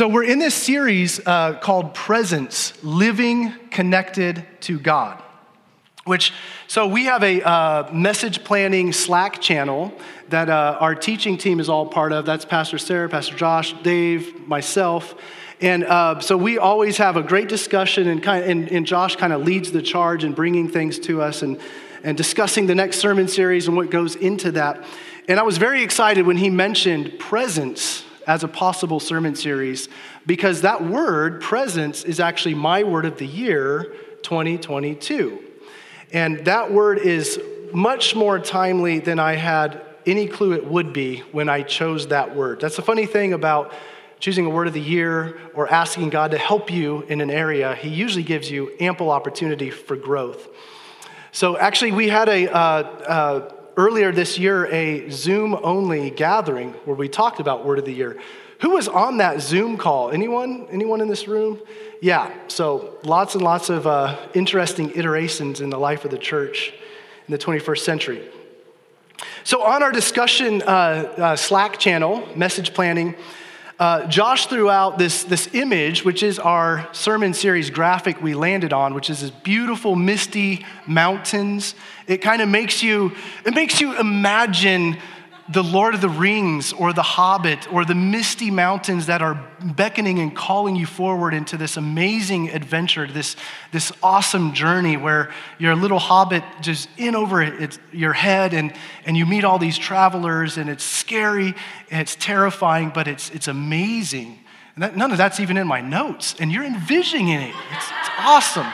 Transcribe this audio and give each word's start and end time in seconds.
So, 0.00 0.08
we're 0.08 0.24
in 0.24 0.38
this 0.38 0.54
series 0.54 1.20
uh, 1.26 1.58
called 1.60 1.92
Presence 1.92 2.72
Living 2.82 3.52
Connected 3.70 4.46
to 4.60 4.80
God. 4.80 5.22
Which, 6.06 6.32
so 6.68 6.86
we 6.86 7.04
have 7.04 7.22
a 7.22 7.46
uh, 7.46 7.92
message 7.92 8.42
planning 8.42 8.94
Slack 8.94 9.42
channel 9.42 9.92
that 10.30 10.48
uh, 10.48 10.78
our 10.80 10.94
teaching 10.94 11.36
team 11.36 11.60
is 11.60 11.68
all 11.68 11.84
part 11.84 12.12
of. 12.12 12.24
That's 12.24 12.46
Pastor 12.46 12.78
Sarah, 12.78 13.10
Pastor 13.10 13.36
Josh, 13.36 13.74
Dave, 13.82 14.48
myself. 14.48 15.14
And 15.60 15.84
uh, 15.84 16.20
so 16.20 16.34
we 16.34 16.56
always 16.56 16.96
have 16.96 17.18
a 17.18 17.22
great 17.22 17.50
discussion, 17.50 18.08
and, 18.08 18.22
kind 18.22 18.42
of, 18.42 18.48
and, 18.48 18.72
and 18.72 18.86
Josh 18.86 19.16
kind 19.16 19.34
of 19.34 19.42
leads 19.42 19.70
the 19.70 19.82
charge 19.82 20.24
in 20.24 20.32
bringing 20.32 20.70
things 20.70 20.98
to 21.00 21.20
us 21.20 21.42
and, 21.42 21.60
and 22.02 22.16
discussing 22.16 22.66
the 22.66 22.74
next 22.74 23.00
sermon 23.00 23.28
series 23.28 23.68
and 23.68 23.76
what 23.76 23.90
goes 23.90 24.16
into 24.16 24.50
that. 24.52 24.82
And 25.28 25.38
I 25.38 25.42
was 25.42 25.58
very 25.58 25.82
excited 25.82 26.26
when 26.26 26.38
he 26.38 26.48
mentioned 26.48 27.18
presence 27.18 28.06
as 28.26 28.44
a 28.44 28.48
possible 28.48 29.00
sermon 29.00 29.34
series 29.34 29.88
because 30.26 30.62
that 30.62 30.84
word, 30.84 31.40
presence, 31.40 32.04
is 32.04 32.20
actually 32.20 32.54
my 32.54 32.82
word 32.82 33.04
of 33.04 33.18
the 33.18 33.26
year 33.26 33.94
2022. 34.22 35.42
And 36.12 36.44
that 36.44 36.72
word 36.72 36.98
is 36.98 37.40
much 37.72 38.14
more 38.14 38.38
timely 38.38 38.98
than 38.98 39.18
I 39.18 39.34
had 39.34 39.82
any 40.06 40.26
clue 40.26 40.52
it 40.52 40.66
would 40.66 40.92
be 40.92 41.18
when 41.32 41.48
I 41.48 41.62
chose 41.62 42.08
that 42.08 42.34
word. 42.34 42.60
That's 42.60 42.76
the 42.76 42.82
funny 42.82 43.06
thing 43.06 43.32
about 43.32 43.72
choosing 44.18 44.46
a 44.46 44.50
word 44.50 44.66
of 44.66 44.74
the 44.74 44.80
year 44.80 45.38
or 45.54 45.70
asking 45.72 46.10
God 46.10 46.32
to 46.32 46.38
help 46.38 46.70
you 46.70 47.02
in 47.02 47.20
an 47.20 47.30
area. 47.30 47.74
He 47.74 47.88
usually 47.88 48.22
gives 48.22 48.50
you 48.50 48.72
ample 48.80 49.10
opportunity 49.10 49.70
for 49.70 49.96
growth. 49.96 50.48
So, 51.32 51.56
actually, 51.56 51.92
we 51.92 52.08
had 52.08 52.28
a 52.28 52.48
uh, 52.48 52.58
uh, 52.58 53.52
earlier 53.80 54.12
this 54.12 54.38
year 54.38 54.66
a 54.66 55.08
Zoom 55.08 55.58
only 55.62 56.10
gathering 56.10 56.72
where 56.84 56.94
we 56.94 57.08
talked 57.08 57.40
about 57.40 57.64
Word 57.64 57.78
of 57.78 57.86
the 57.86 57.94
Year. 57.94 58.20
Who 58.60 58.72
was 58.72 58.88
on 58.88 59.16
that 59.16 59.40
Zoom 59.40 59.78
call? 59.78 60.10
Anyone? 60.10 60.66
Anyone 60.70 61.00
in 61.00 61.08
this 61.08 61.26
room? 61.26 61.58
Yeah, 62.02 62.30
so 62.48 62.98
lots 63.04 63.34
and 63.36 63.42
lots 63.42 63.70
of 63.70 63.86
uh, 63.86 64.18
interesting 64.34 64.90
iterations 64.94 65.62
in 65.62 65.70
the 65.70 65.78
life 65.78 66.04
of 66.04 66.10
the 66.10 66.18
church 66.18 66.74
in 67.26 67.32
the 67.32 67.38
21st 67.38 67.78
century. 67.78 68.28
So, 69.44 69.62
on 69.62 69.82
our 69.82 69.92
discussion 69.92 70.60
uh, 70.60 70.66
uh, 70.66 71.36
Slack 71.36 71.78
channel, 71.78 72.28
message 72.36 72.74
planning, 72.74 73.14
uh, 73.80 74.06
Josh 74.08 74.44
threw 74.44 74.68
out 74.68 74.98
this, 74.98 75.24
this 75.24 75.48
image, 75.54 76.04
which 76.04 76.22
is 76.22 76.38
our 76.38 76.86
sermon 76.92 77.32
series 77.32 77.70
graphic 77.70 78.20
we 78.20 78.34
landed 78.34 78.74
on, 78.74 78.92
which 78.92 79.08
is 79.08 79.22
this 79.22 79.30
beautiful, 79.30 79.96
misty 79.96 80.66
mountains. 80.86 81.74
It 82.06 82.18
kind 82.18 82.42
of 82.42 82.48
makes 82.50 82.82
you, 82.82 83.16
it 83.46 83.54
makes 83.54 83.80
you 83.80 83.98
imagine 83.98 84.98
the 85.52 85.64
Lord 85.64 85.94
of 85.94 86.00
the 86.00 86.08
Rings 86.08 86.72
or 86.72 86.92
the 86.92 87.02
Hobbit 87.02 87.72
or 87.72 87.84
the 87.84 87.94
misty 87.94 88.52
mountains 88.52 89.06
that 89.06 89.20
are 89.20 89.34
beckoning 89.60 90.20
and 90.20 90.34
calling 90.34 90.76
you 90.76 90.86
forward 90.86 91.34
into 91.34 91.56
this 91.56 91.76
amazing 91.76 92.50
adventure, 92.50 93.06
this, 93.08 93.34
this 93.72 93.90
awesome 94.00 94.52
journey 94.52 94.96
where 94.96 95.32
you're 95.58 95.72
a 95.72 95.76
little 95.76 95.98
hobbit 95.98 96.44
just 96.60 96.88
in 96.96 97.16
over 97.16 97.42
it, 97.42 97.78
your 97.92 98.12
head 98.12 98.54
and, 98.54 98.72
and 99.04 99.16
you 99.16 99.26
meet 99.26 99.42
all 99.42 99.58
these 99.58 99.76
travelers 99.76 100.56
and 100.56 100.70
it's 100.70 100.84
scary 100.84 101.54
and 101.90 102.00
it's 102.00 102.14
terrifying, 102.14 102.92
but 102.94 103.08
it's, 103.08 103.30
it's 103.30 103.48
amazing. 103.48 104.38
And 104.76 104.84
that, 104.84 104.96
none 104.96 105.10
of 105.10 105.18
that's 105.18 105.40
even 105.40 105.56
in 105.56 105.66
my 105.66 105.80
notes, 105.80 106.36
and 106.38 106.52
you're 106.52 106.64
envisioning 106.64 107.28
it. 107.28 107.54
It's, 107.72 107.86
it's 107.86 108.10
awesome. 108.20 108.68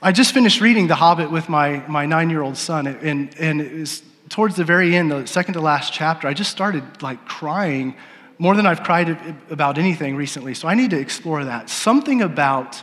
I 0.00 0.12
just 0.12 0.32
finished 0.32 0.62
reading 0.62 0.86
The 0.86 0.94
Hobbit 0.94 1.30
with 1.30 1.50
my, 1.50 1.86
my 1.86 2.06
nine 2.06 2.30
year 2.30 2.40
old 2.40 2.56
son, 2.56 2.86
and, 2.86 3.38
and 3.38 3.60
it 3.60 3.78
was 3.78 4.02
towards 4.32 4.56
the 4.56 4.64
very 4.64 4.96
end, 4.96 5.12
the 5.12 5.26
second 5.26 5.54
to 5.54 5.60
last 5.60 5.92
chapter, 5.92 6.26
I 6.26 6.32
just 6.32 6.50
started 6.50 7.02
like 7.02 7.24
crying 7.26 7.94
more 8.38 8.56
than 8.56 8.64
I've 8.66 8.82
cried 8.82 9.36
about 9.50 9.76
anything 9.76 10.16
recently. 10.16 10.54
So 10.54 10.68
I 10.68 10.74
need 10.74 10.90
to 10.90 10.98
explore 10.98 11.44
that. 11.44 11.68
Something 11.68 12.22
about 12.22 12.82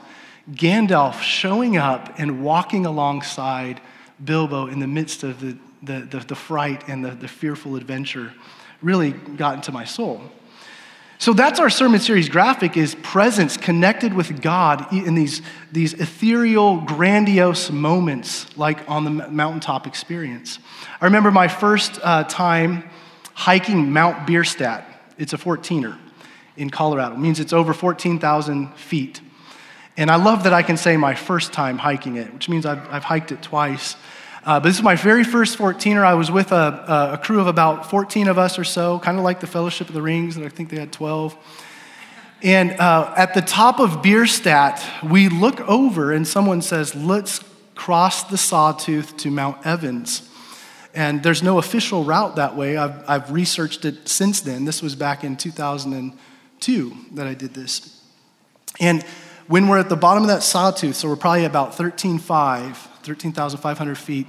Gandalf 0.52 1.22
showing 1.22 1.76
up 1.76 2.20
and 2.20 2.44
walking 2.44 2.86
alongside 2.86 3.82
Bilbo 4.24 4.68
in 4.68 4.80
the 4.80 4.88
midst 4.88 5.24
of 5.24 5.40
the, 5.42 5.58
the, 5.82 6.02
the, 6.02 6.20
the 6.20 6.36
fright 6.36 6.88
and 6.88 7.04
the, 7.04 7.12
the 7.12 7.28
fearful 7.28 7.76
adventure 7.76 8.32
really 8.84 9.12
got 9.12 9.56
into 9.56 9.72
my 9.72 9.86
soul. 9.86 10.22
So 11.20 11.34
that's 11.34 11.60
our 11.60 11.70
sermon 11.70 12.00
series 12.00 12.30
graphic 12.30 12.78
is 12.78 12.96
presence 12.96 13.58
connected 13.58 14.14
with 14.14 14.42
God 14.42 14.94
in 14.94 15.16
these, 15.16 15.42
these 15.70 15.92
ethereal, 15.92 16.78
grandiose 16.80 17.72
moments 17.72 18.58
like 18.58 18.90
on 18.90 19.04
the 19.04 19.10
mountaintop 19.10 19.86
experience. 19.86 20.60
I 21.02 21.06
remember 21.06 21.30
my 21.30 21.50
first 21.50 22.00
uh, 22.02 22.24
time 22.24 22.90
hiking 23.34 23.92
Mount 23.92 24.28
Bierstadt. 24.28 24.86
It's 25.18 25.34
a 25.34 25.38
14er 25.38 25.98
in 26.56 26.70
Colorado. 26.70 27.16
It 27.16 27.20
means 27.20 27.42
it's 27.42 27.52
over 27.52 27.74
14,000 27.74 28.74
feet. 28.76 29.20
And 29.98 30.10
I 30.10 30.16
love 30.16 30.44
that 30.44 30.54
I 30.54 30.64
can 30.64 30.78
say 30.78 30.96
my 30.96 31.16
first 31.16 31.52
time 31.52 31.78
hiking 31.80 32.16
it, 32.16 32.34
which 32.34 32.48
means 32.48 32.66
I've, 32.66 32.88
I've 32.88 33.04
hiked 33.04 33.34
it 33.34 33.42
twice. 33.42 33.98
Uh, 34.46 34.60
but 34.60 34.70
this 34.70 34.78
is 34.78 34.84
my 34.84 34.96
very 34.96 35.24
first 35.24 35.58
14er. 35.58 36.04
I 36.04 36.14
was 36.14 36.32
with 36.32 36.52
a, 36.52 37.12
a 37.14 37.18
crew 37.18 37.42
of 37.42 37.48
about 37.48 37.90
14 37.90 38.28
of 38.28 38.38
us 38.38 38.58
or 38.58 38.64
so, 38.64 39.00
kind 39.00 39.18
of 39.18 39.24
like 39.24 39.42
the 39.42 39.48
Fellowship 39.48 39.90
of 39.90 39.94
the 39.94 40.02
Rings, 40.02 40.38
and 40.38 40.46
I 40.46 40.50
think 40.50 40.70
they 40.70 40.80
had 40.80 40.94
12. 40.94 41.36
And 42.42 42.72
uh, 42.72 43.14
at 43.18 43.34
the 43.34 43.42
top 43.42 43.80
of 43.80 44.02
Bierstadt, 44.02 44.82
we 45.04 45.28
look 45.28 45.60
over 45.62 46.14
and 46.14 46.26
someone 46.26 46.62
says, 46.62 46.96
Let's 46.96 47.44
cross 47.76 48.24
the 48.24 48.38
sawtooth 48.38 49.18
to 49.18 49.32
Mount 49.32 49.66
Evans. 49.66 50.30
And 50.94 51.22
there's 51.22 51.44
no 51.44 51.60
official 51.60 52.04
route 52.04 52.38
that 52.38 52.56
way. 52.56 52.78
I've, 52.78 53.08
I've 53.10 53.32
researched 53.32 53.86
it 53.86 54.08
since 54.08 54.42
then. 54.42 54.66
This 54.66 54.82
was 54.82 54.96
back 54.96 55.24
in 55.24 55.38
2002 55.38 56.98
that 57.14 57.28
I 57.28 57.34
did 57.34 57.54
this. 57.54 58.02
And 58.80 59.04
when 59.48 59.68
we're 59.68 59.80
at 59.80 59.90
the 59.90 59.96
bottom 59.96 60.24
of 60.24 60.30
that 60.30 60.44
sawtooth, 60.44 60.96
so 60.96 61.08
we're 61.08 61.16
probably 61.16 61.46
about 61.46 61.74
13.5, 61.74 62.99
13,500 63.04 63.98
feet, 63.98 64.28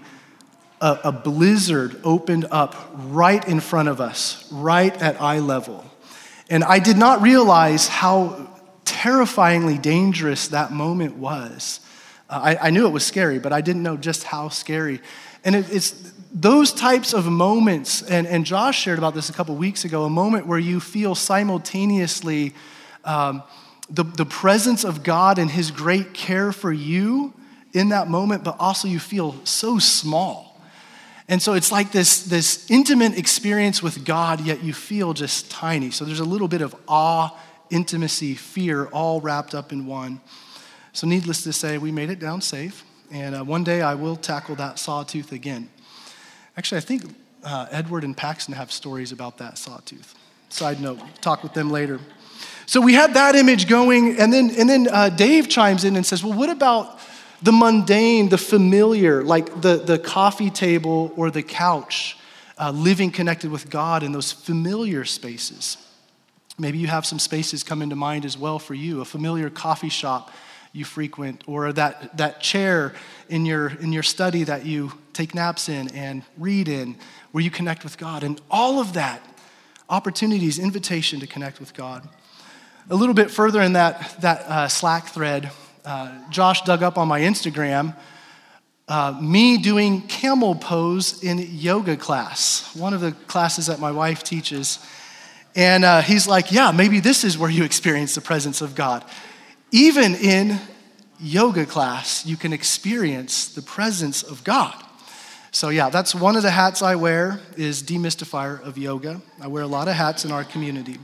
a, 0.81 0.99
a 1.05 1.13
blizzard 1.13 2.01
opened 2.05 2.47
up 2.51 2.75
right 2.95 3.47
in 3.47 3.61
front 3.61 3.89
of 3.89 4.01
us, 4.01 4.51
right 4.51 4.95
at 5.01 5.21
eye 5.21 5.39
level. 5.41 5.85
And 6.49 6.65
I 6.65 6.79
did 6.79 6.97
not 6.97 7.23
realize 7.23 7.87
how 7.87 8.49
terrifyingly 8.85 9.79
dangerous 9.79 10.49
that 10.49 10.73
moment 10.73 11.17
was. 11.17 11.81
Uh, 12.29 12.41
I, 12.43 12.69
I, 12.69 12.71
knew 12.71 12.87
it 12.87 12.91
was 12.91 13.07
scary, 13.07 13.39
but 13.39 13.53
I 13.53 13.61
didn't 13.61 13.83
know 13.83 13.97
just 13.97 14.25
how 14.25 14.49
scary. 14.49 15.01
And 15.45 15.55
it, 15.55 15.73
it's 15.73 16.13
those 16.33 16.73
types 16.73 17.13
of 17.13 17.27
moments, 17.27 18.03
and, 18.03 18.27
and 18.27 18.45
Josh 18.45 18.81
shared 18.81 18.99
about 18.99 19.15
this 19.15 19.31
a 19.31 19.33
couple 19.33 19.55
weeks 19.57 19.85
ago, 19.85 20.05
a 20.05 20.11
moment 20.11 20.47
where 20.47 20.59
you 20.59 20.81
feel 20.81 21.15
simultaneously 21.15 22.55
um, 23.05 23.43
the, 23.89 24.05
the 24.05 24.27
presence 24.27 24.85
of 24.85 25.03
God 25.03 25.39
and 25.39 25.51
His 25.51 25.71
great 25.71 26.15
care 26.15 26.53
for 26.53 26.73
you 26.73 27.33
in 27.73 27.91
that 27.91 28.09
moment, 28.09 28.45
but 28.45 28.57
also 28.59 28.89
you 28.89 28.99
feel 28.99 29.35
so 29.45 29.79
small. 29.79 30.61
And 31.29 31.41
so 31.41 31.55
it's 31.55 31.71
like 31.71 31.93
this, 31.93 32.25
this 32.25 32.69
intimate 32.71 33.17
experience 33.17 33.83
with 33.83 34.05
God, 34.05 34.41
yet 34.41 34.65
you 34.65 34.75
feel 34.75 35.15
just 35.15 35.51
tiny. 35.51 35.93
So 35.93 36.05
there's 36.05 36.21
a 36.21 36.25
little 36.25 36.49
bit 36.49 36.61
of 36.61 36.75
awe, 36.89 37.31
intimacy, 37.71 38.35
fear, 38.35 38.87
all 38.87 39.21
wrapped 39.21 39.55
up 39.55 39.73
in 39.73 39.87
one. 39.87 40.21
So, 40.93 41.07
needless 41.07 41.45
to 41.45 41.53
say, 41.53 41.79
we 41.79 41.93
made 41.93 42.11
it 42.11 42.19
down 42.19 42.41
safe. 42.41 42.85
And 43.13 43.37
uh, 43.37 43.45
one 43.45 43.63
day 43.63 43.81
I 43.81 43.95
will 43.95 44.17
tackle 44.17 44.57
that 44.57 44.79
sawtooth 44.79 45.31
again. 45.31 45.69
Actually, 46.57 46.79
I 46.79 46.81
think 46.81 47.15
uh, 47.45 47.67
Edward 47.71 48.03
and 48.03 48.17
Paxton 48.17 48.55
have 48.55 48.73
stories 48.73 49.13
about 49.13 49.39
that 49.39 49.57
sawtooth. 49.57 50.15
Side 50.49 50.81
note, 50.81 50.99
talk 51.21 51.45
with 51.45 51.55
them 51.55 51.71
later. 51.71 52.01
So 52.67 52.81
we 52.81 52.95
had 52.95 53.15
that 53.15 53.37
image 53.37 53.69
going, 53.69 54.19
and 54.19 54.33
then, 54.33 54.51
and 54.59 54.69
then 54.69 54.89
uh, 54.91 55.09
Dave 55.11 55.49
chimes 55.49 55.85
in 55.85 55.97
and 55.97 56.05
says, 56.05 56.25
Well, 56.25 56.37
what 56.37 56.51
about 56.51 56.99
the 57.43 57.53
mundane, 57.53 58.29
the 58.29 58.39
familiar, 58.39 59.23
like 59.23 59.61
the, 59.61 59.77
the 59.77 59.99
coffee 59.99 60.51
table 60.51 61.13
or 61.17 61.31
the 61.31 61.43
couch, 61.43 62.17
uh, 62.59 62.71
living 62.71 63.11
connected 63.11 63.51
with 63.51 63.71
God 63.71 64.03
in 64.03 64.13
those 64.13 64.33
familiar 64.33 65.05
spaces. 65.05 65.79
Maybe 66.59 66.79
you 66.79 66.89
have 66.89 67.07
some 67.07 67.19
spaces 67.19 67.63
come 67.63 67.81
into 67.81 67.97
mind 67.97 68.25
as 68.25 68.37
well 68.37 68.59
for 68.59 68.75
you 68.75 69.01
a 69.01 69.05
familiar 69.05 69.49
coffee 69.49 69.89
shop 69.89 70.31
you 70.73 70.85
frequent, 70.85 71.43
or 71.47 71.73
that, 71.73 72.17
that 72.17 72.41
chair 72.41 72.95
in 73.29 73.45
your, 73.45 73.69
in 73.81 73.93
your 73.93 74.03
study 74.03 74.45
that 74.45 74.65
you 74.65 74.93
take 75.13 75.35
naps 75.35 75.69
in 75.69 75.89
and 75.95 76.23
read 76.39 76.69
in, 76.69 76.97
where 77.33 77.43
you 77.43 77.51
connect 77.51 77.83
with 77.83 77.99
God. 77.99 78.23
And 78.23 78.41
all 78.51 78.79
of 78.79 78.93
that 78.93 79.21
opportunities, 79.89 80.59
invitation 80.59 81.19
to 81.21 81.27
connect 81.27 81.59
with 81.59 81.75
God. 81.75 82.09
A 82.89 82.95
little 82.95 83.15
bit 83.15 83.31
further 83.31 83.61
in 83.61 83.73
that, 83.73 84.17
that 84.21 84.41
uh, 84.43 84.69
Slack 84.69 85.09
thread, 85.09 85.51
uh, 85.85 86.31
Josh 86.31 86.63
dug 86.63 86.83
up 86.83 86.99
on 86.99 87.09
my 87.09 87.21
Instagram 87.21 87.95
uh, 88.91 89.17
me 89.21 89.57
doing 89.57 90.03
camel 90.03 90.57
pose 90.57 91.23
in 91.23 91.39
yoga 91.39 91.97
class, 91.97 92.75
one 92.75 92.93
of 92.93 93.01
the 93.01 93.13
classes 93.13 93.67
that 93.67 93.79
my 93.79 93.93
wife 93.93 94.25
teaches. 94.25 94.85
And 95.55 95.85
uh, 95.85 96.03
he's 96.03 96.27
like, 96.27 96.51
Yeah, 96.51 96.73
maybe 96.73 96.99
this 96.99 97.23
is 97.23 97.39
where 97.39 97.49
you 97.49 97.63
experience 97.63 98.17
the 98.17 98.21
presence 98.21 98.61
of 98.61 98.75
God. 98.75 99.05
Even 99.71 100.17
in 100.17 100.59
yoga 101.21 101.67
class, 101.67 102.27
you 102.27 102.37
can 102.37 102.53
experience 102.53 103.55
the 103.55 103.63
presence 103.63 104.25
of 104.25 104.43
God. 104.43 104.75
So 105.53 105.69
yeah, 105.69 105.89
that's 105.89 106.13
one 106.13 106.35
of 106.35 106.43
the 106.43 106.51
hats 106.51 106.83
I 106.83 106.97
wear 106.97 107.39
is 107.57 107.85
demystifier 107.85 108.61
of 108.61 108.77
yoga. 108.77 109.21
I 109.41 109.47
wear 109.47 109.63
a 109.63 109.69
lot 109.69 109.87
of 109.87 109.95
hats 109.95 110.25
in 110.25 110.33
our 110.33 110.43
community. 110.43 110.99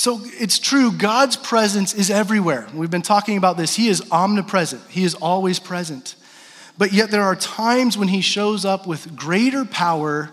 So 0.00 0.18
it's 0.24 0.58
true, 0.58 0.92
God's 0.92 1.36
presence 1.36 1.92
is 1.92 2.08
everywhere. 2.08 2.66
We've 2.72 2.90
been 2.90 3.02
talking 3.02 3.36
about 3.36 3.58
this. 3.58 3.76
He 3.76 3.88
is 3.88 4.02
omnipresent, 4.10 4.80
He 4.88 5.04
is 5.04 5.14
always 5.14 5.58
present. 5.58 6.14
But 6.78 6.94
yet 6.94 7.10
there 7.10 7.24
are 7.24 7.36
times 7.36 7.98
when 7.98 8.08
He 8.08 8.22
shows 8.22 8.64
up 8.64 8.86
with 8.86 9.14
greater 9.14 9.66
power 9.66 10.30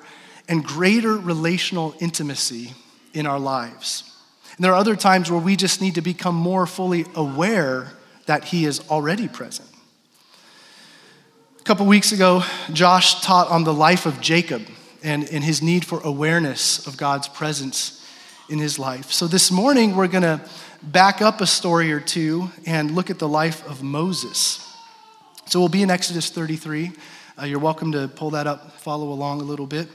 and 0.48 0.64
greater 0.64 1.18
relational 1.18 1.94
intimacy 2.00 2.76
in 3.14 3.26
our 3.26 3.40
lives. 3.40 4.10
And 4.56 4.64
there 4.64 4.72
are 4.72 4.78
other 4.78 4.96
times 4.96 5.30
where 5.30 5.42
we 5.42 5.58
just 5.58 5.82
need 5.82 5.96
to 5.96 6.02
become 6.02 6.36
more 6.36 6.66
fully 6.66 7.06
aware 7.14 7.92
that 8.26 8.46
He 8.46 8.64
is 8.64 8.80
already 8.90 9.28
present. 9.28 9.68
A 11.60 11.64
couple 11.64 11.86
weeks 11.88 12.14
ago, 12.14 12.42
Josh 12.72 13.20
taught 13.20 13.50
on 13.50 13.66
the 13.66 13.74
life 13.74 14.06
of 14.06 14.22
Jacob 14.22 14.62
and, 15.04 15.28
and 15.30 15.44
his 15.44 15.62
need 15.62 15.84
for 15.86 16.00
awareness 16.06 16.88
of 16.88 16.96
God's 16.96 17.28
presence 17.28 17.97
in 18.50 18.60
his 18.60 18.80
life. 18.80 19.12
So 19.12 19.28
this 19.28 19.52
morning, 19.52 19.96
we're 19.96 20.08
going 20.08 20.24
to 20.24 20.42
back 20.82 21.22
up 21.22 21.42
a 21.42 21.48
story 21.48 21.92
or 21.92 22.00
two 22.00 22.50
and 22.66 22.92
look 22.92 23.10
at 23.10 23.20
the 23.20 23.28
life 23.28 23.68
of 23.68 23.84
Moses. 23.84 24.64
So 25.46 25.60
we'll 25.60 25.70
be 25.70 25.82
in 25.82 25.92
Exodus 25.92 26.30
33. 26.30 26.92
Uh, 27.40 27.46
you're 27.46 27.60
welcome 27.60 27.92
to 27.92 28.08
pull 28.08 28.32
that 28.32 28.48
up, 28.48 28.72
follow 28.74 29.10
along 29.10 29.42
a 29.42 29.44
little 29.44 29.68
bit. 29.68 29.88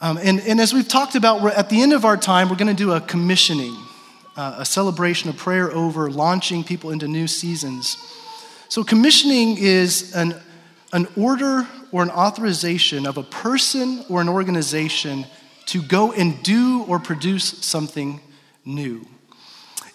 Um, 0.00 0.18
and, 0.18 0.40
and 0.40 0.60
as 0.60 0.72
we've 0.72 0.86
talked 0.86 1.14
about, 1.14 1.44
at 1.56 1.68
the 1.68 1.80
end 1.80 1.92
of 1.92 2.04
our 2.04 2.16
time, 2.16 2.48
we're 2.48 2.56
going 2.56 2.74
to 2.74 2.74
do 2.74 2.92
a 2.92 3.00
commissioning, 3.00 3.74
uh, 4.36 4.56
a 4.58 4.64
celebration, 4.64 5.30
a 5.30 5.32
prayer 5.32 5.72
over 5.72 6.10
launching 6.10 6.62
people 6.62 6.90
into 6.90 7.08
new 7.08 7.26
seasons. 7.26 7.96
So, 8.68 8.84
commissioning 8.84 9.56
is 9.58 10.14
an, 10.14 10.34
an 10.92 11.06
order 11.16 11.66
or 11.92 12.02
an 12.02 12.10
authorization 12.10 13.06
of 13.06 13.16
a 13.16 13.22
person 13.22 14.04
or 14.10 14.20
an 14.20 14.28
organization 14.28 15.24
to 15.66 15.82
go 15.82 16.12
and 16.12 16.42
do 16.42 16.84
or 16.84 16.98
produce 16.98 17.44
something 17.64 18.20
new. 18.64 19.06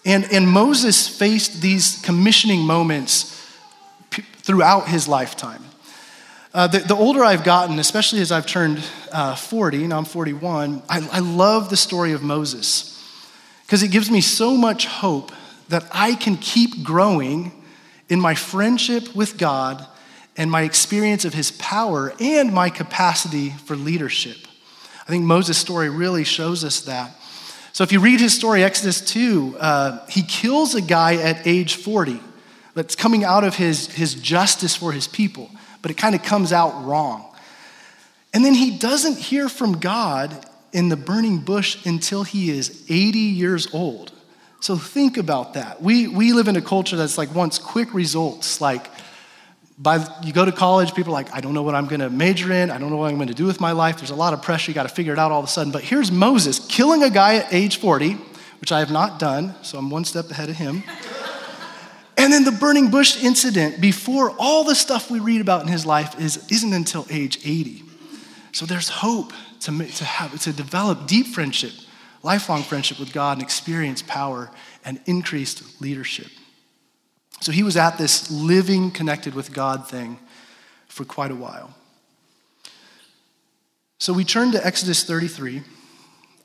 And, 0.04 0.30
and 0.32 0.48
Moses 0.48 1.08
faced 1.08 1.62
these 1.62 2.00
commissioning 2.02 2.60
moments 2.60 3.46
p- 4.10 4.22
throughout 4.22 4.88
his 4.88 5.06
lifetime. 5.06 5.64
Uh, 6.52 6.66
the, 6.66 6.80
the, 6.80 6.94
older 6.94 7.24
I've 7.24 7.44
gotten, 7.44 7.78
especially 7.78 8.20
as 8.20 8.30
I've 8.30 8.46
turned 8.46 8.82
uh, 9.10 9.34
40, 9.34 9.86
now 9.86 9.98
I'm 9.98 10.04
41, 10.04 10.82
I, 10.88 11.08
I 11.10 11.18
love 11.20 11.70
the 11.70 11.76
story 11.76 12.12
of 12.12 12.22
Moses 12.22 12.88
because 13.64 13.82
it 13.82 13.88
gives 13.88 14.10
me 14.10 14.20
so 14.20 14.56
much 14.56 14.84
hope 14.84 15.32
that 15.68 15.86
I 15.92 16.14
can 16.14 16.36
keep 16.36 16.82
growing 16.82 17.52
in 18.10 18.20
my 18.20 18.34
friendship 18.34 19.14
with 19.14 19.38
God 19.38 19.86
and 20.36 20.50
my 20.50 20.62
experience 20.62 21.24
of 21.24 21.32
his 21.32 21.52
power 21.52 22.12
and 22.20 22.52
my 22.52 22.68
capacity 22.68 23.50
for 23.50 23.74
leadership. 23.74 24.36
I 25.12 25.14
think 25.14 25.24
Moses' 25.24 25.58
story 25.58 25.90
really 25.90 26.24
shows 26.24 26.64
us 26.64 26.80
that. 26.82 27.14
So 27.72 27.84
if 27.84 27.92
you 27.92 28.00
read 28.00 28.18
his 28.18 28.34
story, 28.34 28.64
Exodus 28.64 29.00
2, 29.02 29.56
uh, 29.60 30.06
he 30.06 30.22
kills 30.22 30.74
a 30.74 30.80
guy 30.80 31.16
at 31.16 31.46
age 31.46 31.76
40 31.76 32.20
that's 32.74 32.96
coming 32.96 33.22
out 33.22 33.44
of 33.44 33.54
his, 33.54 33.88
his 33.92 34.14
justice 34.14 34.74
for 34.74 34.90
his 34.90 35.06
people 35.06 35.50
but 35.82 35.90
it 35.90 35.94
kind 35.94 36.14
of 36.14 36.22
comes 36.22 36.52
out 36.52 36.84
wrong. 36.84 37.28
And 38.32 38.44
then 38.44 38.54
he 38.54 38.78
doesn't 38.78 39.18
hear 39.18 39.48
from 39.48 39.78
God 39.78 40.46
in 40.72 40.88
the 40.88 40.96
burning 40.96 41.40
bush 41.40 41.84
until 41.84 42.22
he 42.22 42.50
is 42.50 42.86
80 42.88 43.18
years 43.18 43.74
old. 43.74 44.12
So 44.60 44.76
think 44.76 45.18
about 45.18 45.54
that. 45.54 45.82
We, 45.82 46.06
we 46.06 46.32
live 46.32 46.48
in 46.48 46.56
a 46.56 46.62
culture 46.62 46.96
that's 46.96 47.18
like 47.18 47.34
wants 47.34 47.58
quick 47.58 47.92
results. 47.92 48.60
Like, 48.60 48.86
by 49.82 50.06
you 50.22 50.32
go 50.32 50.44
to 50.44 50.52
college, 50.52 50.94
people 50.94 51.12
are 51.12 51.14
like, 51.14 51.34
I 51.34 51.40
don't 51.40 51.54
know 51.54 51.62
what 51.62 51.74
I'm 51.74 51.88
going 51.88 52.00
to 52.00 52.10
major 52.10 52.52
in. 52.52 52.70
I 52.70 52.78
don't 52.78 52.90
know 52.90 52.96
what 52.96 53.10
I'm 53.10 53.16
going 53.16 53.28
to 53.28 53.34
do 53.34 53.46
with 53.46 53.60
my 53.60 53.72
life. 53.72 53.96
There's 53.96 54.10
a 54.10 54.14
lot 54.14 54.32
of 54.32 54.40
pressure. 54.40 54.70
You 54.70 54.74
got 54.74 54.84
to 54.84 54.94
figure 54.94 55.12
it 55.12 55.18
out 55.18 55.32
all 55.32 55.40
of 55.40 55.44
a 55.44 55.48
sudden. 55.48 55.72
But 55.72 55.82
here's 55.82 56.12
Moses 56.12 56.60
killing 56.60 57.02
a 57.02 57.10
guy 57.10 57.36
at 57.36 57.52
age 57.52 57.78
40, 57.78 58.12
which 58.60 58.70
I 58.70 58.78
have 58.78 58.92
not 58.92 59.18
done, 59.18 59.54
so 59.62 59.78
I'm 59.78 59.90
one 59.90 60.04
step 60.04 60.30
ahead 60.30 60.48
of 60.48 60.56
him. 60.56 60.84
And 62.14 62.32
then 62.32 62.44
the 62.44 62.52
burning 62.52 62.90
bush 62.90 63.24
incident, 63.24 63.80
before 63.80 64.30
all 64.38 64.64
the 64.64 64.74
stuff 64.74 65.10
we 65.10 65.18
read 65.18 65.40
about 65.40 65.62
in 65.62 65.68
his 65.68 65.86
life, 65.86 66.20
is, 66.20 66.46
isn't 66.52 66.72
until 66.72 67.06
age 67.10 67.38
80. 67.44 67.82
So 68.52 68.66
there's 68.66 68.90
hope 68.90 69.32
to, 69.60 69.86
to, 69.86 70.04
have, 70.04 70.38
to 70.42 70.52
develop 70.52 71.06
deep 71.06 71.28
friendship, 71.28 71.72
lifelong 72.22 72.62
friendship 72.62 73.00
with 73.00 73.12
God, 73.12 73.38
and 73.38 73.42
experience 73.42 74.02
power 74.02 74.50
and 74.84 75.00
increased 75.06 75.80
leadership. 75.80 76.28
So 77.42 77.50
he 77.50 77.64
was 77.64 77.76
at 77.76 77.98
this 77.98 78.30
living, 78.30 78.92
connected 78.92 79.34
with 79.34 79.52
God 79.52 79.88
thing 79.88 80.18
for 80.86 81.04
quite 81.04 81.32
a 81.32 81.34
while. 81.34 81.74
So 83.98 84.12
we 84.12 84.24
turn 84.24 84.52
to 84.52 84.64
Exodus 84.64 85.02
33. 85.02 85.62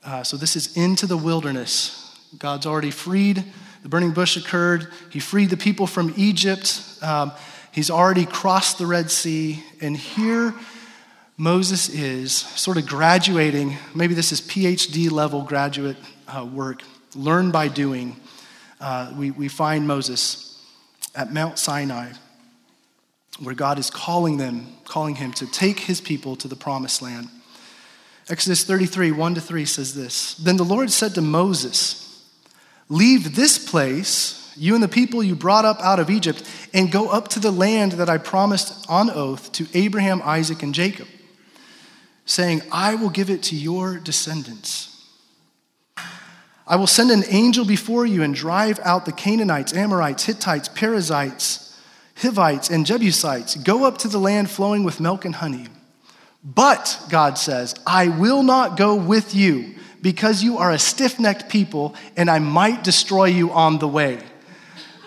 Uh, 0.04 0.22
so 0.24 0.36
this 0.36 0.56
is 0.56 0.76
into 0.76 1.06
the 1.06 1.16
wilderness. 1.16 2.16
God's 2.38 2.66
already 2.66 2.90
freed 2.90 3.44
the 3.82 3.88
burning 3.88 4.10
bush 4.10 4.36
occurred. 4.36 4.88
He 5.10 5.20
freed 5.20 5.50
the 5.50 5.56
people 5.56 5.86
from 5.86 6.12
Egypt. 6.16 6.82
Um, 7.00 7.30
he's 7.70 7.90
already 7.90 8.26
crossed 8.26 8.78
the 8.78 8.86
Red 8.86 9.08
Sea. 9.08 9.62
And 9.80 9.96
here 9.96 10.52
Moses 11.36 11.88
is 11.88 12.32
sort 12.32 12.76
of 12.76 12.86
graduating. 12.86 13.76
Maybe 13.94 14.14
this 14.14 14.32
is 14.32 14.40
PhD 14.40 15.10
level 15.10 15.42
graduate 15.42 15.96
uh, 16.26 16.44
work, 16.44 16.82
learn 17.14 17.52
by 17.52 17.68
doing. 17.68 18.16
Uh, 18.80 19.12
we, 19.16 19.30
we 19.30 19.46
find 19.46 19.86
Moses 19.86 20.47
at 21.18 21.32
Mount 21.32 21.58
Sinai, 21.58 22.12
where 23.40 23.54
God 23.54 23.80
is 23.80 23.90
calling 23.90 24.36
them, 24.36 24.68
calling 24.84 25.16
him 25.16 25.32
to 25.32 25.50
take 25.50 25.80
his 25.80 26.00
people 26.00 26.36
to 26.36 26.46
the 26.46 26.54
promised 26.54 27.02
land. 27.02 27.28
Exodus 28.28 28.62
33, 28.62 29.10
1 29.10 29.34
to 29.34 29.40
3 29.40 29.64
says 29.64 29.94
this 29.96 30.34
Then 30.36 30.56
the 30.56 30.64
Lord 30.64 30.92
said 30.92 31.16
to 31.16 31.20
Moses, 31.20 32.24
Leave 32.88 33.34
this 33.34 33.58
place, 33.58 34.54
you 34.56 34.74
and 34.74 34.82
the 34.82 34.88
people 34.88 35.22
you 35.22 35.34
brought 35.34 35.64
up 35.64 35.80
out 35.80 35.98
of 35.98 36.08
Egypt, 36.08 36.48
and 36.72 36.92
go 36.92 37.08
up 37.08 37.26
to 37.28 37.40
the 37.40 37.50
land 37.50 37.92
that 37.92 38.08
I 38.08 38.18
promised 38.18 38.88
on 38.88 39.10
oath 39.10 39.50
to 39.52 39.66
Abraham, 39.74 40.22
Isaac, 40.24 40.62
and 40.62 40.72
Jacob, 40.72 41.08
saying, 42.26 42.62
I 42.70 42.94
will 42.94 43.10
give 43.10 43.28
it 43.28 43.42
to 43.44 43.56
your 43.56 43.98
descendants. 43.98 44.97
I 46.68 46.76
will 46.76 46.86
send 46.86 47.10
an 47.10 47.24
angel 47.28 47.64
before 47.64 48.04
you 48.04 48.22
and 48.22 48.34
drive 48.34 48.78
out 48.84 49.06
the 49.06 49.12
Canaanites, 49.12 49.72
Amorites, 49.72 50.24
Hittites, 50.24 50.68
Perizzites, 50.68 51.74
Hivites, 52.16 52.68
and 52.68 52.84
Jebusites. 52.84 53.56
Go 53.56 53.84
up 53.84 53.96
to 53.98 54.08
the 54.08 54.18
land 54.18 54.50
flowing 54.50 54.84
with 54.84 55.00
milk 55.00 55.24
and 55.24 55.34
honey. 55.34 55.66
But, 56.44 57.00
God 57.08 57.38
says, 57.38 57.74
I 57.86 58.08
will 58.08 58.42
not 58.42 58.76
go 58.76 58.94
with 58.94 59.34
you 59.34 59.76
because 60.02 60.42
you 60.42 60.58
are 60.58 60.70
a 60.70 60.78
stiff 60.78 61.18
necked 61.18 61.48
people, 61.48 61.94
and 62.16 62.30
I 62.30 62.38
might 62.38 62.84
destroy 62.84 63.24
you 63.24 63.50
on 63.50 63.78
the 63.78 63.88
way. 63.88 64.18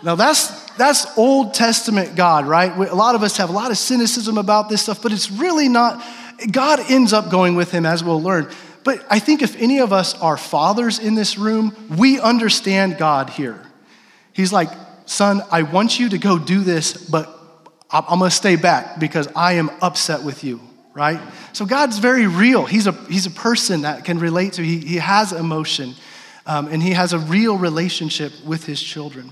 Now, 0.03 0.15
that's, 0.15 0.48
that's 0.72 1.15
Old 1.18 1.53
Testament 1.53 2.15
God, 2.15 2.48
right? 2.48 2.75
A 2.75 2.96
lot 2.96 3.13
of 3.13 3.22
us 3.22 3.38
have 3.38 3.50
a 3.50 3.53
lot 3.53 3.70
of 3.70 3.77
cynicism 3.77 4.38
about 4.38 4.68
this 4.68 4.82
stuff, 4.82 5.01
but 5.01 5.12
it's 5.12 5.30
really 5.30 5.70
not. 5.70 6.03
God 6.51 6.80
ends 6.89 7.13
up 7.13 7.30
going 7.30 7.56
with 7.56 7.72
him, 7.72 7.86
as 7.86 8.03
we'll 8.03 8.22
learn. 8.22 8.50
But 8.84 9.06
I 9.10 9.20
think 9.20 9.42
if 9.42 9.56
any 9.62 9.80
of 9.80 9.94
us 9.94 10.20
are 10.20 10.38
fathers 10.38 11.00
in 11.00 11.16
this 11.16 11.38
room, 11.38 11.76
we 11.98 12.20
understand 12.20 12.98
God 12.98 13.30
here. 13.30 13.62
He's 14.34 14.52
like, 14.52 14.70
son, 15.06 15.42
I 15.52 15.64
want 15.64 16.00
you 16.00 16.10
to 16.10 16.18
go 16.18 16.40
do 16.40 16.62
this, 16.62 16.94
but 16.94 17.30
I'm 17.92 18.20
gonna 18.20 18.32
stay 18.32 18.56
back 18.56 19.00
because 19.00 19.28
I 19.36 19.54
am 19.54 19.70
upset 19.82 20.24
with 20.24 20.44
you 20.44 20.60
right? 20.94 21.20
So 21.54 21.66
God's 21.66 22.00
very 22.00 22.28
real. 22.28 22.66
He's 22.66 22.88
a, 22.88 22.92
he's 22.92 23.26
a 23.26 23.32
person 23.32 23.82
that 23.82 24.06
can 24.06 24.20
relate 24.20 24.54
to, 24.54 24.64
he, 24.64 24.80
he 24.80 24.98
has 24.98 25.32
emotion, 25.32 25.94
um, 26.46 26.68
and 26.68 26.82
he 26.82 26.92
has 26.92 27.14
a 27.14 27.20
real 27.20 27.58
relationship 27.58 28.34
with 28.46 28.66
his 28.66 28.82
children. 28.82 29.32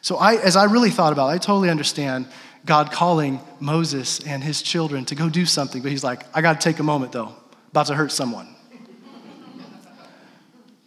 So 0.00 0.16
I, 0.16 0.36
as 0.36 0.56
I 0.56 0.64
really 0.64 0.90
thought 0.90 1.12
about 1.12 1.28
it, 1.28 1.32
I 1.32 1.38
totally 1.38 1.70
understand 1.70 2.26
God 2.64 2.90
calling 2.92 3.40
Moses 3.60 4.20
and 4.26 4.42
his 4.42 4.62
children 4.62 5.04
to 5.06 5.14
go 5.14 5.28
do 5.28 5.46
something, 5.46 5.82
but 5.82 5.90
he's 5.90 6.04
like, 6.04 6.24
I 6.34 6.40
got 6.42 6.60
to 6.60 6.64
take 6.64 6.78
a 6.78 6.84
moment 6.84 7.12
though, 7.12 7.34
about 7.70 7.86
to 7.86 7.94
hurt 7.94 8.12
someone. 8.12 8.55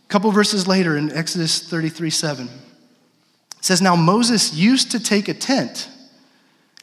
Couple 0.09 0.31
verses 0.31 0.67
later 0.67 0.97
in 0.97 1.11
Exodus 1.11 1.59
33 1.61 2.09
7, 2.09 2.45
it 2.45 2.51
says, 3.61 3.81
Now 3.81 3.95
Moses 3.95 4.53
used 4.53 4.91
to 4.91 4.99
take 4.99 5.27
a 5.27 5.33
tent 5.33 5.89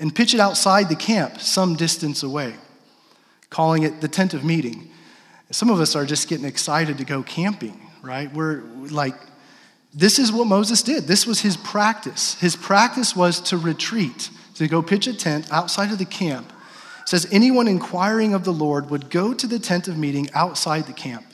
and 0.01 0.15
pitch 0.15 0.33
it 0.33 0.41
outside 0.41 0.89
the 0.89 0.97
camp 0.97 1.41
some 1.41 1.75
distance 1.77 2.23
away 2.23 2.55
calling 3.51 3.83
it 3.83 4.01
the 4.01 4.09
tent 4.09 4.35
of 4.35 4.45
meeting. 4.45 4.91
Some 5.51 5.71
of 5.71 5.81
us 5.81 5.95
are 5.95 6.05
just 6.05 6.29
getting 6.29 6.45
excited 6.45 6.99
to 6.99 7.05
go 7.05 7.23
camping, 7.23 7.81
right? 8.03 8.33
We're 8.33 8.63
like, 8.91 9.15
this 9.95 10.19
is 10.19 10.33
what 10.33 10.47
Moses 10.47 10.83
did. 10.83 11.05
This 11.05 11.27
was 11.27 11.41
his 11.41 11.57
practice. 11.57 12.35
His 12.41 12.57
practice 12.57 13.17
was 13.17 13.41
to 13.43 13.57
retreat, 13.57 14.31
to 14.57 14.69
go 14.69 14.83
pitch 14.83 15.07
a 15.07 15.15
tent 15.15 15.51
outside 15.53 15.91
of 15.91 15.99
the 15.99 16.05
camp. 16.05 16.53
It 17.03 17.09
says, 17.09 17.27
anyone 17.31 17.69
inquiring 17.69 18.35
of 18.35 18.45
the 18.45 18.53
Lord 18.53 18.91
would 18.91 19.11
go 19.11 19.33
to 19.33 19.47
the 19.47 19.59
tent 19.59 19.87
of 19.89 19.97
meeting 19.97 20.29
outside 20.35 20.87
the 20.87 20.93
camp. 20.93 21.26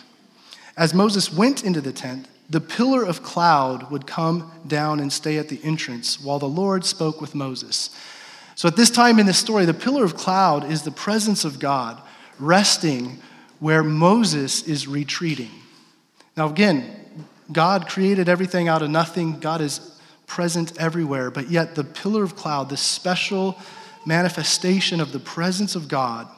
As 0.77 0.95
Moses 0.95 1.33
went 1.33 1.65
into 1.65 1.81
the 1.81 1.93
tent, 1.93 2.29
the 2.49 2.61
pillar 2.61 3.05
of 3.05 3.23
cloud 3.23 3.91
would 3.91 4.07
come 4.07 4.51
down 4.67 5.01
and 5.01 5.13
stay 5.13 5.39
at 5.39 5.49
the 5.49 5.61
entrance 5.63 6.21
while 6.21 6.39
the 6.39 6.49
Lord 6.49 6.85
spoke 6.85 7.21
with 7.21 7.35
Moses. 7.35 7.91
So 8.55 8.69
at 8.69 8.77
this 8.77 8.91
time 8.91 9.19
in 9.19 9.27
this 9.27 9.39
story, 9.39 9.65
the 9.65 9.75
pillar 9.75 10.05
of 10.05 10.17
cloud 10.17 10.71
is 10.71 10.83
the 10.83 10.91
presence 10.91 11.45
of 11.45 11.59
God 11.59 12.01
resting 12.39 13.19
where 13.61 13.83
Moses 13.83 14.67
is 14.67 14.87
retreating. 14.87 15.51
Now, 16.37 16.49
again, 16.49 16.95
God 17.51 17.89
created 17.89 18.29
everything 18.29 18.69
out 18.69 18.83
of 18.83 18.91
nothing. 18.91 19.41
God 19.41 19.61
is 19.61 19.99
present 20.27 20.79
everywhere, 20.81 21.31
but 21.31 21.51
yet 21.51 21.75
the 21.75 21.85
pillar 21.85 22.23
of 22.25 22.37
cloud, 22.37 22.69
this 22.69 22.81
special 22.81 23.59
manifestation 24.07 25.01
of 25.01 25.13
the 25.13 25.21
presence 25.21 25.77
of 25.77 25.89
God 25.89 26.29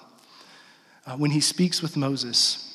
uh, 1.07 1.17
when 1.17 1.31
he 1.31 1.41
speaks 1.41 1.81
with 1.81 1.97
Moses. 1.97 2.74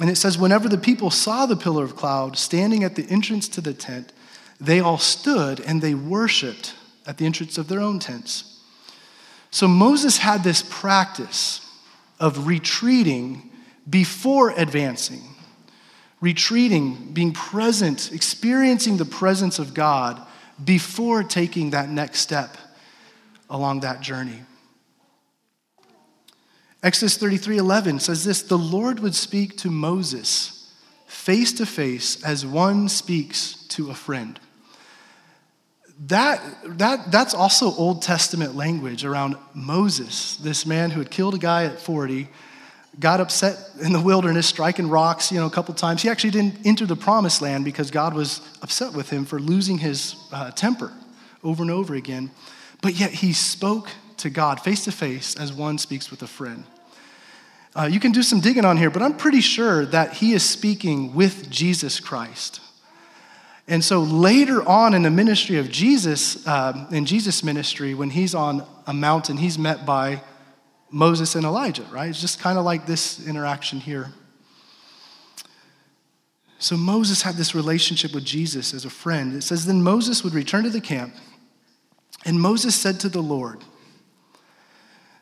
And 0.00 0.08
it 0.08 0.16
says, 0.16 0.38
whenever 0.38 0.68
the 0.68 0.78
people 0.78 1.10
saw 1.10 1.44
the 1.44 1.56
pillar 1.56 1.84
of 1.84 1.94
cloud 1.94 2.38
standing 2.38 2.82
at 2.82 2.96
the 2.96 3.06
entrance 3.10 3.48
to 3.48 3.60
the 3.60 3.74
tent, 3.74 4.12
they 4.58 4.80
all 4.80 4.98
stood 4.98 5.60
and 5.60 5.82
they 5.82 5.94
worshiped 5.94 6.74
at 7.06 7.18
the 7.18 7.26
entrance 7.26 7.58
of 7.58 7.68
their 7.68 7.80
own 7.80 7.98
tents. 7.98 8.60
So 9.50 9.68
Moses 9.68 10.18
had 10.18 10.42
this 10.42 10.62
practice 10.68 11.66
of 12.18 12.46
retreating 12.46 13.50
before 13.88 14.50
advancing, 14.50 15.22
retreating, 16.20 17.12
being 17.12 17.32
present, 17.32 18.10
experiencing 18.12 18.96
the 18.96 19.04
presence 19.04 19.58
of 19.58 19.74
God 19.74 20.20
before 20.64 21.22
taking 21.24 21.70
that 21.70 21.88
next 21.88 22.20
step 22.20 22.56
along 23.48 23.80
that 23.80 24.00
journey. 24.00 24.40
Exodus 26.82 27.16
33 27.16 27.58
11 27.58 28.00
says 28.00 28.24
this 28.24 28.42
The 28.42 28.58
Lord 28.58 29.00
would 29.00 29.14
speak 29.14 29.56
to 29.58 29.70
Moses 29.70 30.60
face 31.06 31.52
to 31.54 31.66
face 31.66 32.22
as 32.24 32.46
one 32.46 32.88
speaks 32.88 33.66
to 33.68 33.90
a 33.90 33.94
friend. 33.94 34.40
That, 36.06 36.40
that, 36.78 37.12
that's 37.12 37.34
also 37.34 37.74
Old 37.74 38.00
Testament 38.00 38.54
language 38.54 39.04
around 39.04 39.36
Moses, 39.52 40.36
this 40.36 40.64
man 40.64 40.90
who 40.90 41.00
had 41.00 41.10
killed 41.10 41.34
a 41.34 41.38
guy 41.38 41.64
at 41.64 41.78
40, 41.78 42.26
got 42.98 43.20
upset 43.20 43.58
in 43.82 43.92
the 43.92 44.00
wilderness, 44.00 44.46
striking 44.46 44.88
rocks, 44.88 45.30
you 45.30 45.38
know, 45.38 45.46
a 45.46 45.50
couple 45.50 45.74
times. 45.74 46.00
He 46.00 46.08
actually 46.08 46.30
didn't 46.30 46.66
enter 46.66 46.86
the 46.86 46.96
promised 46.96 47.42
land 47.42 47.66
because 47.66 47.90
God 47.90 48.14
was 48.14 48.40
upset 48.62 48.94
with 48.94 49.10
him 49.10 49.26
for 49.26 49.38
losing 49.38 49.76
his 49.76 50.16
uh, 50.32 50.50
temper 50.52 50.90
over 51.44 51.62
and 51.62 51.70
over 51.70 51.94
again. 51.94 52.30
But 52.80 52.94
yet 52.94 53.10
he 53.10 53.34
spoke 53.34 53.90
to 54.20 54.30
God 54.30 54.60
face 54.60 54.84
to 54.84 54.92
face 54.92 55.36
as 55.36 55.52
one 55.52 55.78
speaks 55.78 56.10
with 56.10 56.22
a 56.22 56.26
friend. 56.26 56.64
Uh, 57.74 57.88
you 57.90 58.00
can 58.00 58.10
do 58.10 58.22
some 58.22 58.40
digging 58.40 58.64
on 58.64 58.76
here, 58.76 58.90
but 58.90 59.02
I'm 59.02 59.16
pretty 59.16 59.40
sure 59.40 59.86
that 59.86 60.14
he 60.14 60.32
is 60.32 60.42
speaking 60.42 61.14
with 61.14 61.50
Jesus 61.50 62.00
Christ. 62.00 62.60
And 63.68 63.84
so 63.84 64.00
later 64.00 64.66
on 64.68 64.94
in 64.94 65.02
the 65.02 65.10
ministry 65.10 65.56
of 65.56 65.70
Jesus, 65.70 66.44
um, 66.48 66.88
in 66.90 67.06
Jesus' 67.06 67.44
ministry, 67.44 67.94
when 67.94 68.10
he's 68.10 68.34
on 68.34 68.66
a 68.86 68.92
mountain, 68.92 69.36
he's 69.36 69.56
met 69.56 69.86
by 69.86 70.22
Moses 70.90 71.36
and 71.36 71.44
Elijah, 71.44 71.84
right? 71.92 72.10
It's 72.10 72.20
just 72.20 72.40
kind 72.40 72.58
of 72.58 72.64
like 72.64 72.86
this 72.86 73.24
interaction 73.24 73.78
here. 73.78 74.12
So 76.58 76.76
Moses 76.76 77.22
had 77.22 77.36
this 77.36 77.54
relationship 77.54 78.12
with 78.12 78.24
Jesus 78.24 78.74
as 78.74 78.84
a 78.84 78.90
friend. 78.90 79.34
It 79.34 79.42
says, 79.42 79.64
Then 79.64 79.82
Moses 79.82 80.24
would 80.24 80.34
return 80.34 80.64
to 80.64 80.70
the 80.70 80.80
camp, 80.80 81.14
and 82.24 82.40
Moses 82.40 82.74
said 82.74 82.98
to 83.00 83.08
the 83.08 83.22
Lord, 83.22 83.64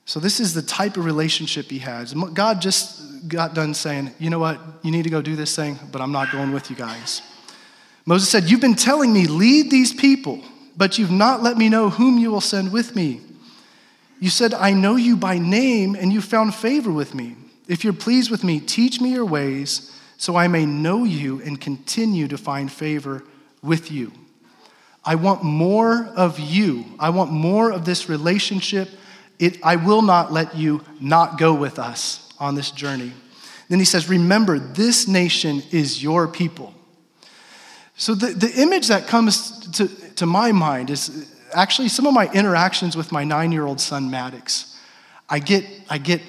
so, 0.08 0.18
this 0.20 0.40
is 0.40 0.54
the 0.54 0.62
type 0.62 0.96
of 0.96 1.04
relationship 1.04 1.66
he 1.66 1.80
has. 1.80 2.14
God 2.14 2.62
just 2.62 3.28
got 3.28 3.52
done 3.52 3.74
saying, 3.74 4.10
You 4.18 4.30
know 4.30 4.38
what? 4.38 4.58
You 4.82 4.90
need 4.90 5.02
to 5.02 5.10
go 5.10 5.20
do 5.20 5.36
this 5.36 5.54
thing, 5.54 5.78
but 5.92 6.00
I'm 6.00 6.12
not 6.12 6.32
going 6.32 6.50
with 6.50 6.70
you 6.70 6.76
guys. 6.76 7.20
Moses 8.06 8.30
said, 8.30 8.44
You've 8.44 8.62
been 8.62 8.74
telling 8.74 9.12
me, 9.12 9.26
lead 9.26 9.70
these 9.70 9.92
people, 9.92 10.42
but 10.78 10.96
you've 10.96 11.10
not 11.10 11.42
let 11.42 11.58
me 11.58 11.68
know 11.68 11.90
whom 11.90 12.16
you 12.16 12.30
will 12.30 12.40
send 12.40 12.72
with 12.72 12.96
me. 12.96 13.20
You 14.18 14.30
said, 14.30 14.54
I 14.54 14.72
know 14.72 14.96
you 14.96 15.14
by 15.14 15.36
name, 15.36 15.94
and 15.94 16.10
you 16.10 16.22
found 16.22 16.54
favor 16.54 16.90
with 16.90 17.14
me. 17.14 17.36
If 17.68 17.84
you're 17.84 17.92
pleased 17.92 18.30
with 18.30 18.42
me, 18.42 18.60
teach 18.60 19.02
me 19.02 19.12
your 19.12 19.26
ways, 19.26 19.94
so 20.16 20.36
I 20.36 20.48
may 20.48 20.64
know 20.64 21.04
you 21.04 21.42
and 21.42 21.60
continue 21.60 22.28
to 22.28 22.38
find 22.38 22.72
favor 22.72 23.24
with 23.62 23.92
you. 23.92 24.12
I 25.04 25.16
want 25.16 25.42
more 25.42 26.06
of 26.16 26.38
you. 26.38 26.86
I 26.98 27.10
want 27.10 27.30
more 27.30 27.70
of 27.70 27.84
this 27.84 28.08
relationship 28.08 28.88
it, 29.38 29.58
I 29.62 29.76
will 29.76 30.02
not 30.02 30.32
let 30.32 30.56
you 30.56 30.82
not 31.00 31.38
go 31.38 31.54
with 31.54 31.78
us 31.78 32.32
on 32.38 32.54
this 32.54 32.70
journey. 32.70 33.12
Then 33.68 33.78
he 33.78 33.84
says, 33.84 34.08
Remember, 34.08 34.58
this 34.58 35.06
nation 35.06 35.62
is 35.70 36.02
your 36.02 36.26
people. 36.26 36.74
So 37.96 38.14
the, 38.14 38.28
the 38.28 38.60
image 38.60 38.88
that 38.88 39.06
comes 39.06 39.68
to, 39.72 39.88
to 40.14 40.26
my 40.26 40.52
mind 40.52 40.90
is 40.90 41.32
actually 41.52 41.88
some 41.88 42.06
of 42.06 42.14
my 42.14 42.30
interactions 42.32 42.96
with 42.96 43.12
my 43.12 43.24
nine 43.24 43.52
year 43.52 43.66
old 43.66 43.80
son, 43.80 44.10
Maddox. 44.10 44.76
I 45.28 45.40
get, 45.40 45.66
I, 45.90 45.98
get, 45.98 46.22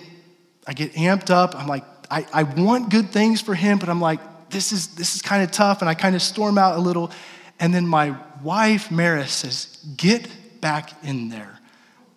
I 0.68 0.74
get 0.74 0.94
amped 0.94 1.30
up. 1.30 1.56
I'm 1.56 1.68
like, 1.68 1.86
I, 2.12 2.26
I 2.34 2.44
want 2.44 2.90
good 2.90 3.12
things 3.12 3.40
for 3.40 3.56
him, 3.56 3.78
but 3.78 3.88
I'm 3.88 4.02
like, 4.02 4.20
this 4.50 4.72
is, 4.72 4.96
this 4.96 5.16
is 5.16 5.22
kind 5.22 5.44
of 5.44 5.52
tough. 5.52 5.82
And 5.82 5.90
I 5.90 5.94
kind 5.94 6.16
of 6.16 6.22
storm 6.22 6.58
out 6.58 6.76
a 6.76 6.80
little. 6.80 7.12
And 7.60 7.74
then 7.74 7.88
my 7.88 8.18
wife, 8.44 8.92
Maris, 8.92 9.32
says, 9.32 9.78
Get 9.96 10.28
back 10.60 10.92
in 11.04 11.30
there. 11.30 11.59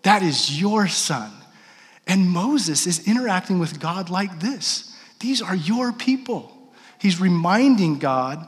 That 0.03 0.23
is 0.23 0.61
your 0.61 0.89
son. 0.89 1.31
And 2.07 2.29
Moses 2.29 2.87
is 2.87 3.07
interacting 3.07 3.59
with 3.59 3.81
God 3.81 4.11
like 4.11 4.41
this 4.41 4.95
These 5.21 5.43
are 5.43 5.57
your 5.57 5.93
people. 5.93 6.51
He's 6.99 7.21
reminding 7.21 7.99
God 7.99 8.47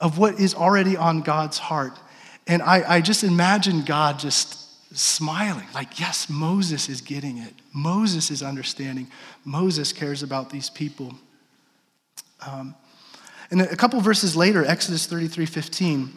of 0.00 0.18
what 0.18 0.38
is 0.38 0.54
already 0.54 0.96
on 0.96 1.22
God's 1.22 1.58
heart. 1.58 1.98
And 2.46 2.62
I, 2.62 2.96
I 2.96 3.00
just 3.00 3.24
imagine 3.24 3.82
God 3.82 4.18
just 4.18 4.96
smiling, 4.96 5.66
like, 5.74 6.00
yes, 6.00 6.28
Moses 6.30 6.88
is 6.88 7.00
getting 7.00 7.38
it. 7.38 7.52
Moses 7.74 8.30
is 8.30 8.42
understanding. 8.42 9.08
Moses 9.44 9.92
cares 9.92 10.22
about 10.22 10.50
these 10.50 10.70
people. 10.70 11.14
Um, 12.46 12.74
and 13.50 13.60
a 13.60 13.76
couple 13.76 14.00
verses 14.00 14.36
later, 14.36 14.64
Exodus 14.64 15.06
33 15.06 15.46
15, 15.46 16.12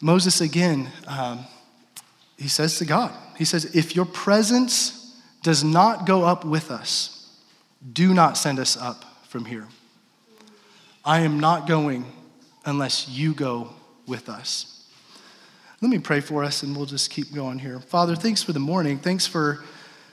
Moses 0.00 0.40
again, 0.40 0.88
um, 1.06 1.44
he 2.38 2.48
says 2.48 2.78
to 2.78 2.84
God, 2.84 3.12
he 3.40 3.46
says, 3.46 3.74
If 3.74 3.96
your 3.96 4.04
presence 4.04 5.16
does 5.42 5.64
not 5.64 6.04
go 6.04 6.24
up 6.24 6.44
with 6.44 6.70
us, 6.70 7.26
do 7.90 8.12
not 8.12 8.36
send 8.36 8.58
us 8.58 8.76
up 8.76 9.02
from 9.28 9.46
here. 9.46 9.66
I 11.06 11.20
am 11.20 11.40
not 11.40 11.66
going 11.66 12.04
unless 12.66 13.08
you 13.08 13.32
go 13.32 13.70
with 14.06 14.28
us. 14.28 14.86
Let 15.80 15.90
me 15.90 15.98
pray 15.98 16.20
for 16.20 16.44
us 16.44 16.62
and 16.62 16.76
we'll 16.76 16.84
just 16.84 17.08
keep 17.08 17.32
going 17.32 17.58
here. 17.58 17.80
Father, 17.80 18.14
thanks 18.14 18.42
for 18.42 18.52
the 18.52 18.60
morning. 18.60 18.98
Thanks 18.98 19.26
for 19.26 19.64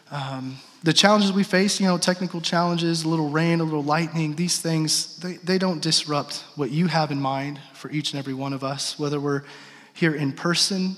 um, 0.10 0.56
the 0.84 0.94
challenges 0.94 1.34
we 1.34 1.44
face, 1.44 1.82
you 1.82 1.86
know, 1.86 1.98
technical 1.98 2.40
challenges, 2.40 3.04
a 3.04 3.10
little 3.10 3.30
rain, 3.30 3.60
a 3.60 3.66
little 3.66 3.84
lightning. 3.84 4.38
These 4.38 4.62
things, 4.62 5.18
they, 5.18 5.34
they 5.34 5.58
don't 5.58 5.82
disrupt 5.82 6.46
what 6.56 6.72
you 6.72 6.88
have 6.88 7.12
in 7.12 7.20
mind 7.20 7.60
for 7.74 7.92
each 7.92 8.14
and 8.14 8.20
every 8.20 8.34
one 8.34 8.54
of 8.54 8.64
us, 8.64 8.98
whether 8.98 9.20
we're 9.20 9.44
here 9.92 10.16
in 10.16 10.32
person 10.32 10.96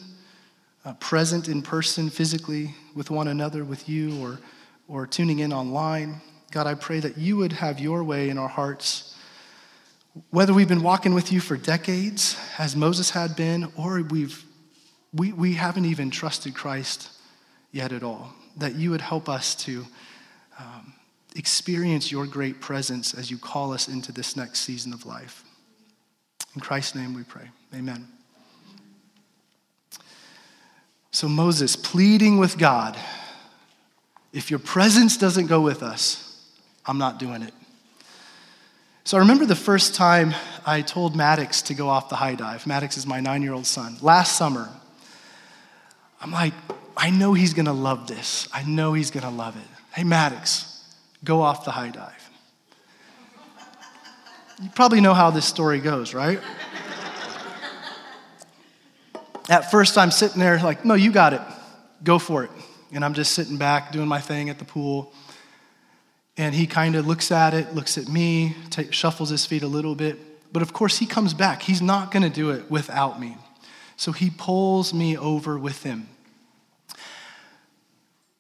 uh, 0.86 0.93
present 0.93 1.48
in 1.48 1.62
person 1.62 2.09
physically 2.09 2.75
with 2.95 3.09
one 3.09 3.27
another, 3.27 3.63
with 3.63 3.88
you, 3.89 4.21
or, 4.21 4.39
or 4.88 5.05
tuning 5.05 5.39
in 5.39 5.53
online. 5.53 6.21
God, 6.51 6.67
I 6.67 6.75
pray 6.75 7.00
that 7.00 7.17
you 7.17 7.38
would 7.38 7.53
have 7.53 7.79
your 7.79 8.03
way 8.03 8.29
in 8.29 8.38
our 8.38 8.48
hearts. 8.48 9.15
Whether 10.31 10.53
we've 10.53 10.67
been 10.67 10.83
walking 10.83 11.13
with 11.13 11.31
you 11.31 11.39
for 11.39 11.57
decades, 11.57 12.38
as 12.57 12.75
Moses 12.75 13.12
had 13.12 13.36
been, 13.36 13.71
or 13.77 14.01
we've, 14.01 14.43
we, 15.13 15.31
we 15.33 15.53
haven't 15.53 15.86
even 15.86 16.09
trusted 16.09 16.55
Christ 16.55 17.12
yet 17.71 17.91
at 17.91 18.03
all, 18.03 18.33
that 18.57 18.75
you 18.75 18.89
would 18.91 19.01
help 19.01 19.29
us 19.29 19.53
to 19.55 19.86
um, 20.59 20.93
experience 21.36 22.12
your 22.12 22.25
great 22.25 22.59
presence 22.59 23.13
as 23.13 23.29
you 23.29 23.38
call 23.38 23.71
us 23.71 23.88
into 23.88 24.12
this 24.12 24.36
next 24.36 24.62
season 24.62 24.93
of 24.93 25.05
life. 25.05 25.43
In 26.55 26.62
Christ's 26.62 26.95
name 26.95 27.13
we 27.13 27.24
pray. 27.24 27.50
Amen. 27.75 28.18
So 31.19 31.27
Moses 31.27 31.75
pleading 31.75 32.38
with 32.38 32.57
God, 32.57 32.97
if 34.31 34.49
your 34.49 34.57
presence 34.57 35.17
doesn't 35.17 35.47
go 35.47 35.59
with 35.59 35.83
us, 35.83 36.49
I'm 36.85 36.97
not 36.97 37.19
doing 37.19 37.41
it. 37.41 37.53
So 39.03 39.17
I 39.17 39.19
remember 39.19 39.45
the 39.45 39.53
first 39.53 39.95
time 39.95 40.33
I 40.65 40.81
told 40.81 41.17
Maddox 41.17 41.61
to 41.63 41.73
go 41.73 41.89
off 41.89 42.07
the 42.07 42.15
high 42.15 42.35
dive. 42.35 42.65
Maddox 42.65 42.95
is 42.95 43.05
my 43.05 43.19
nine 43.19 43.41
year 43.41 43.51
old 43.51 43.65
son. 43.65 43.97
Last 44.01 44.38
summer, 44.38 44.69
I'm 46.21 46.31
like, 46.31 46.53
I 46.95 47.09
know 47.09 47.33
he's 47.33 47.53
gonna 47.53 47.73
love 47.73 48.07
this. 48.07 48.47
I 48.53 48.63
know 48.63 48.93
he's 48.93 49.11
gonna 49.11 49.29
love 49.29 49.57
it. 49.57 49.67
Hey, 49.91 50.05
Maddox, 50.05 50.85
go 51.25 51.41
off 51.41 51.65
the 51.65 51.71
high 51.71 51.89
dive. 51.89 52.29
You 54.63 54.69
probably 54.73 55.01
know 55.01 55.13
how 55.13 55.31
this 55.31 55.45
story 55.45 55.81
goes, 55.81 56.13
right? 56.13 56.39
At 59.49 59.71
first, 59.71 59.97
I'm 59.97 60.11
sitting 60.11 60.39
there 60.39 60.59
like, 60.59 60.85
no, 60.85 60.93
you 60.93 61.11
got 61.11 61.33
it. 61.33 61.41
Go 62.03 62.19
for 62.19 62.43
it. 62.43 62.51
And 62.91 63.03
I'm 63.03 63.15
just 63.15 63.33
sitting 63.33 63.57
back 63.57 63.91
doing 63.91 64.07
my 64.07 64.21
thing 64.21 64.49
at 64.49 64.59
the 64.59 64.65
pool. 64.65 65.11
And 66.37 66.53
he 66.53 66.67
kind 66.67 66.95
of 66.95 67.07
looks 67.07 67.31
at 67.31 67.55
it, 67.55 67.73
looks 67.73 67.97
at 67.97 68.07
me, 68.07 68.55
t- 68.69 68.91
shuffles 68.91 69.29
his 69.29 69.45
feet 69.45 69.63
a 69.63 69.67
little 69.67 69.95
bit. 69.95 70.17
But 70.53 70.61
of 70.61 70.71
course, 70.71 70.99
he 70.99 71.05
comes 71.07 71.33
back. 71.33 71.63
He's 71.63 71.81
not 71.81 72.11
going 72.11 72.23
to 72.23 72.29
do 72.29 72.51
it 72.51 72.69
without 72.69 73.19
me. 73.19 73.35
So 73.97 74.11
he 74.11 74.29
pulls 74.29 74.93
me 74.93 75.17
over 75.17 75.57
with 75.57 75.83
him. 75.83 76.07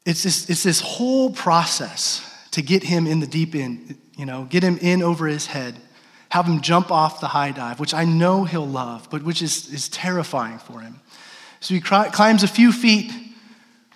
It's 0.05 0.23
this, 0.23 0.49
it's 0.49 0.63
this 0.63 0.79
whole 0.79 1.31
process 1.31 2.25
to 2.51 2.61
get 2.61 2.83
him 2.83 3.07
in 3.07 3.19
the 3.19 3.27
deep 3.27 3.55
end, 3.55 3.97
you 4.15 4.25
know, 4.25 4.45
get 4.45 4.63
him 4.63 4.77
in 4.77 5.01
over 5.03 5.27
his 5.27 5.47
head, 5.47 5.75
have 6.29 6.45
him 6.45 6.61
jump 6.61 6.91
off 6.91 7.19
the 7.19 7.27
high 7.27 7.51
dive, 7.51 7.79
which 7.79 7.93
I 7.93 8.05
know 8.05 8.43
he'll 8.43 8.67
love, 8.67 9.07
but 9.09 9.23
which 9.23 9.41
is, 9.41 9.71
is 9.73 9.89
terrifying 9.89 10.59
for 10.59 10.79
him. 10.79 10.99
So 11.59 11.73
he 11.73 11.81
climbs 11.81 12.43
a 12.43 12.47
few 12.47 12.71
feet, 12.71 13.11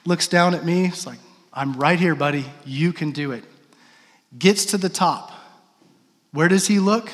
looks 0.06 0.28
down 0.28 0.54
at 0.54 0.66
me. 0.66 0.88
It's 0.88 1.06
like, 1.06 1.20
I'm 1.54 1.74
right 1.74 2.00
here, 2.00 2.16
buddy. 2.16 2.46
You 2.66 2.92
can 2.92 3.12
do 3.12 3.32
it. 3.32 3.44
Gets 4.38 4.66
to 4.66 4.78
the 4.78 4.90
top. 4.90 5.32
Where 6.32 6.48
does 6.48 6.68
he 6.68 6.80
look? 6.80 7.12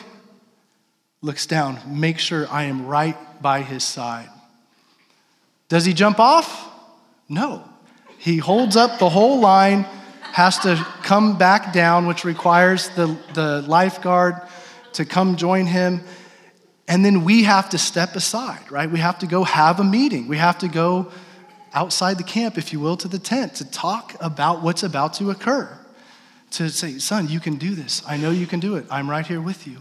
Looks 1.22 1.46
down. 1.46 1.80
Make 1.86 2.18
sure 2.18 2.48
I 2.50 2.64
am 2.64 2.88
right 2.88 3.18
by 3.42 3.62
his 3.62 3.84
side. 3.84 4.30
Does 5.68 5.86
he 5.86 5.94
jump 5.94 6.20
off? 6.20 6.68
No. 7.28 7.64
He 8.18 8.38
holds 8.38 8.78
up 8.78 9.00
the 9.00 9.10
whole 9.10 9.40
line, 9.40 9.84
has 10.32 10.58
to 10.60 10.76
come 11.04 11.38
back 11.38 11.74
down, 11.74 12.08
which 12.08 12.24
requires 12.24 12.90
the, 12.90 13.18
the 13.34 13.62
lifeguard 13.68 14.36
to 14.94 15.06
come 15.06 15.36
join 15.36 15.66
him. 15.66 16.04
And 16.88 17.06
then 17.06 17.24
we 17.24 17.44
have 17.44 17.70
to 17.70 17.78
step 17.78 18.16
aside, 18.16 18.72
right? 18.72 18.90
We 18.90 19.00
have 19.00 19.20
to 19.20 19.28
go 19.28 19.44
have 19.44 19.80
a 19.80 19.84
meeting. 19.84 20.28
We 20.28 20.38
have 20.38 20.58
to 20.60 20.68
go 20.68 21.12
outside 21.74 22.18
the 22.18 22.24
camp, 22.24 22.58
if 22.58 22.74
you 22.74 22.80
will, 22.80 22.98
to 22.98 23.08
the 23.08 23.20
tent 23.20 23.56
to 23.56 23.70
talk 23.70 24.16
about 24.20 24.64
what's 24.64 24.84
about 24.84 25.14
to 25.16 25.30
occur. 25.30 25.78
To 26.52 26.70
say, 26.70 26.98
son, 26.98 27.30
you 27.30 27.40
can 27.40 27.58
do 27.58 27.76
this. 27.76 28.02
I 28.08 28.18
know 28.18 28.32
you 28.32 28.48
can 28.48 28.60
do 28.60 28.76
it. 28.76 28.86
I'm 28.90 29.10
right 29.10 29.26
here 29.26 29.40
with 29.40 29.68
you. 29.68 29.78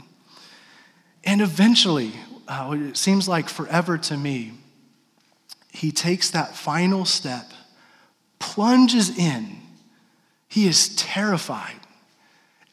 And 1.25 1.41
eventually, 1.41 2.13
uh, 2.47 2.77
it 2.79 2.97
seems 2.97 3.27
like 3.27 3.49
forever 3.49 3.97
to 3.99 4.17
me, 4.17 4.53
he 5.73 5.93
takes 5.93 6.31
that 6.31 6.57
final 6.57 7.05
step, 7.05 7.53
plunges 8.39 9.17
in. 9.17 9.61
He 10.49 10.67
is 10.67 10.95
terrified. 10.97 11.81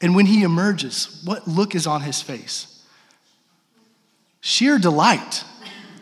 And 0.05 0.15
when 0.15 0.27
he 0.27 0.43
emerges, 0.43 1.19
what 1.25 1.47
look 1.47 1.73
is 1.73 1.87
on 1.87 2.01
his 2.01 2.21
face? 2.21 2.85
Sheer 4.39 4.77
delight, 4.77 5.43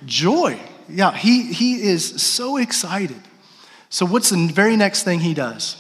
joy. 0.06 0.60
Yeah, 0.90 1.14
he, 1.14 1.54
he 1.54 1.82
is 1.82 2.22
so 2.22 2.58
excited. 2.58 3.22
So, 3.88 4.06
what's 4.06 4.30
the 4.30 4.48
very 4.48 4.76
next 4.76 5.04
thing 5.04 5.22
he 5.22 5.34
does? 5.34 5.78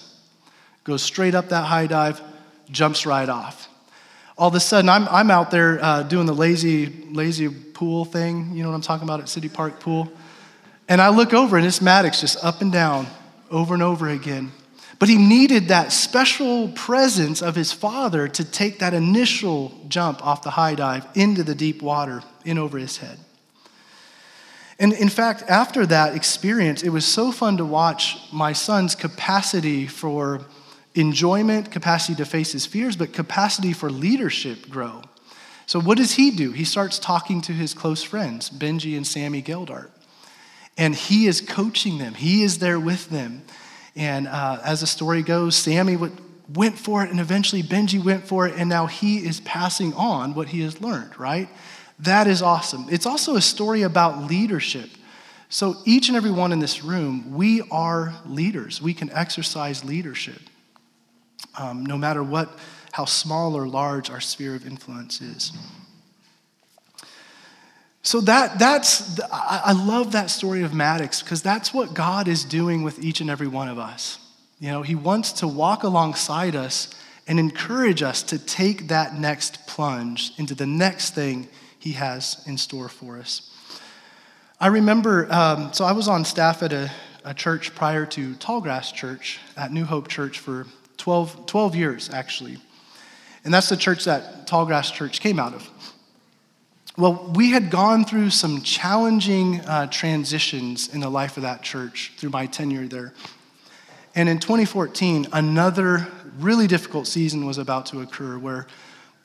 Goes 0.85 1.03
straight 1.03 1.35
up 1.35 1.49
that 1.49 1.65
high 1.65 1.85
dive, 1.85 2.21
jumps 2.71 3.05
right 3.05 3.27
off. 3.27 3.67
All 4.37 4.47
of 4.47 4.55
a 4.55 4.61
sudden, 4.61 4.87
I'm, 4.87 5.05
I'm 5.09 5.29
out 5.29 5.51
there 5.51 5.83
uh, 5.83 6.03
doing 6.03 6.25
the 6.25 6.33
lazy, 6.33 6.85
lazy 7.11 7.49
pool 7.49 8.05
thing. 8.05 8.53
You 8.53 8.63
know 8.63 8.69
what 8.69 8.75
I'm 8.75 8.81
talking 8.81 9.03
about 9.03 9.19
at 9.19 9.27
City 9.27 9.49
Park 9.49 9.81
Pool? 9.81 10.09
And 10.87 11.01
I 11.01 11.09
look 11.09 11.33
over, 11.33 11.57
and 11.57 11.67
it's 11.67 11.81
Maddox 11.81 12.21
just 12.21 12.41
up 12.41 12.61
and 12.61 12.71
down 12.71 13.05
over 13.51 13.73
and 13.73 13.83
over 13.83 14.07
again. 14.07 14.53
But 14.99 15.09
he 15.09 15.17
needed 15.17 15.67
that 15.67 15.91
special 15.91 16.69
presence 16.69 17.41
of 17.41 17.55
his 17.55 17.73
father 17.73 18.27
to 18.27 18.43
take 18.43 18.79
that 18.79 18.93
initial 18.93 19.71
jump 19.87 20.25
off 20.25 20.43
the 20.43 20.51
high 20.51 20.75
dive 20.75 21.05
into 21.15 21.43
the 21.43 21.55
deep 21.55 21.81
water 21.81 22.21
in 22.45 22.57
over 22.57 22.77
his 22.77 22.97
head. 22.97 23.17
And 24.79 24.93
in 24.93 25.09
fact, 25.09 25.43
after 25.47 25.85
that 25.85 26.15
experience, 26.15 26.83
it 26.83 26.89
was 26.89 27.05
so 27.05 27.31
fun 27.31 27.57
to 27.57 27.65
watch 27.65 28.17
my 28.31 28.53
son's 28.53 28.95
capacity 28.95 29.87
for 29.87 30.41
enjoyment, 30.95 31.71
capacity 31.71 32.15
to 32.15 32.25
face 32.25 32.51
his 32.51 32.65
fears, 32.65 32.95
but 32.95 33.13
capacity 33.13 33.73
for 33.73 33.89
leadership 33.89 34.69
grow. 34.69 35.01
So, 35.65 35.79
what 35.79 35.97
does 35.97 36.13
he 36.13 36.31
do? 36.31 36.51
He 36.51 36.65
starts 36.65 36.99
talking 36.99 37.41
to 37.41 37.53
his 37.53 37.73
close 37.73 38.03
friends, 38.03 38.49
Benji 38.49 38.97
and 38.97 39.07
Sammy 39.07 39.41
Geldart. 39.41 39.89
And 40.77 40.95
he 40.95 41.27
is 41.27 41.39
coaching 41.39 41.99
them, 41.99 42.15
he 42.15 42.43
is 42.43 42.59
there 42.59 42.79
with 42.79 43.09
them. 43.09 43.43
And 43.95 44.27
uh, 44.27 44.59
as 44.63 44.81
the 44.81 44.87
story 44.87 45.21
goes, 45.21 45.55
Sammy 45.55 45.97
went 46.49 46.77
for 46.77 47.03
it, 47.03 47.11
and 47.11 47.19
eventually 47.19 47.61
Benji 47.61 48.03
went 48.03 48.27
for 48.27 48.47
it, 48.47 48.55
and 48.57 48.67
now 48.69 48.87
he 48.87 49.17
is 49.17 49.39
passing 49.41 49.93
on 49.93 50.33
what 50.33 50.49
he 50.49 50.61
has 50.61 50.81
learned, 50.81 51.17
right? 51.19 51.47
That 51.99 52.27
is 52.27 52.41
awesome. 52.41 52.87
It's 52.89 53.05
also 53.05 53.35
a 53.35 53.41
story 53.41 53.83
about 53.83 54.29
leadership. 54.29 54.89
So, 55.49 55.77
each 55.85 56.07
and 56.07 56.17
every 56.17 56.31
one 56.31 56.51
in 56.51 56.59
this 56.59 56.83
room, 56.83 57.35
we 57.35 57.61
are 57.69 58.15
leaders. 58.25 58.81
We 58.81 58.95
can 58.95 59.11
exercise 59.11 59.85
leadership, 59.85 60.41
um, 61.59 61.85
no 61.85 61.95
matter 61.95 62.23
what, 62.23 62.57
how 62.91 63.05
small 63.05 63.55
or 63.55 63.67
large 63.67 64.09
our 64.09 64.19
sphere 64.19 64.55
of 64.55 64.65
influence 64.65 65.21
is. 65.21 65.51
So 68.03 68.19
that, 68.21 68.59
that's, 68.59 69.19
I 69.31 69.71
love 69.71 70.11
that 70.11 70.29
story 70.29 70.61
of 70.63 70.73
Maddox 70.73 71.23
because 71.23 71.41
that's 71.41 71.73
what 71.73 71.93
God 71.93 72.27
is 72.27 72.43
doing 72.43 72.83
with 72.83 73.01
each 73.01 73.21
and 73.21 73.29
every 73.29 73.47
one 73.47 73.69
of 73.69 73.79
us. 73.79 74.19
You 74.59 74.71
know, 74.71 74.81
He 74.81 74.93
wants 74.93 75.31
to 75.33 75.47
walk 75.47 75.83
alongside 75.83 76.53
us 76.53 76.93
and 77.27 77.39
encourage 77.39 78.03
us 78.03 78.21
to 78.23 78.37
take 78.37 78.89
that 78.89 79.15
next 79.15 79.65
plunge 79.67 80.33
into 80.37 80.53
the 80.53 80.65
next 80.65 81.15
thing 81.15 81.47
He 81.79 81.93
has 81.93 82.43
in 82.45 82.57
store 82.57 82.89
for 82.89 83.17
us. 83.17 83.49
I 84.59 84.67
remember, 84.67 85.31
um, 85.31 85.71
so 85.71 85.85
I 85.85 85.93
was 85.93 86.09
on 86.09 86.25
staff 86.25 86.61
at 86.61 86.73
a, 86.73 86.91
a 87.23 87.33
church 87.33 87.73
prior 87.73 88.05
to 88.07 88.33
Tallgrass 88.33 88.93
Church 88.93 89.39
at 89.55 89.71
New 89.71 89.85
Hope 89.85 90.09
Church 90.09 90.39
for 90.39 90.67
12, 90.97 91.45
12 91.45 91.75
years, 91.75 92.09
actually. 92.09 92.57
And 93.45 93.53
that's 93.53 93.69
the 93.69 93.77
church 93.77 94.03
that 94.05 94.45
Tallgrass 94.45 94.91
Church 94.91 95.21
came 95.21 95.39
out 95.39 95.53
of. 95.53 95.69
Well, 96.95 97.33
we 97.33 97.49
had 97.49 97.71
gone 97.71 98.05
through 98.05 98.29
some 98.29 98.61
challenging 98.61 99.61
uh, 99.61 99.87
transitions 99.87 100.93
in 100.93 100.99
the 100.99 101.09
life 101.09 101.37
of 101.37 101.43
that 101.43 101.63
church 101.63 102.13
through 102.17 102.29
my 102.29 102.45
tenure 102.45 102.87
there. 102.87 103.13
And 104.13 104.29
in 104.29 104.37
2014, 104.37 105.25
another 105.33 106.07
really 106.37 106.67
difficult 106.67 107.07
season 107.07 107.47
was 107.47 107.57
about 107.57 107.87
to 107.87 108.01
occur 108.01 108.37
where 108.37 108.67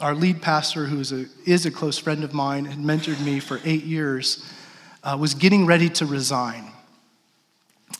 our 0.00 0.14
lead 0.14 0.40
pastor, 0.40 0.86
who 0.86 0.98
is 0.98 1.12
a, 1.12 1.26
is 1.44 1.66
a 1.66 1.70
close 1.70 1.98
friend 1.98 2.24
of 2.24 2.32
mine, 2.32 2.64
had 2.64 2.78
mentored 2.78 3.22
me 3.22 3.38
for 3.38 3.60
eight 3.64 3.84
years, 3.84 4.50
uh, 5.04 5.18
was 5.20 5.34
getting 5.34 5.66
ready 5.66 5.90
to 5.90 6.06
resign. 6.06 6.72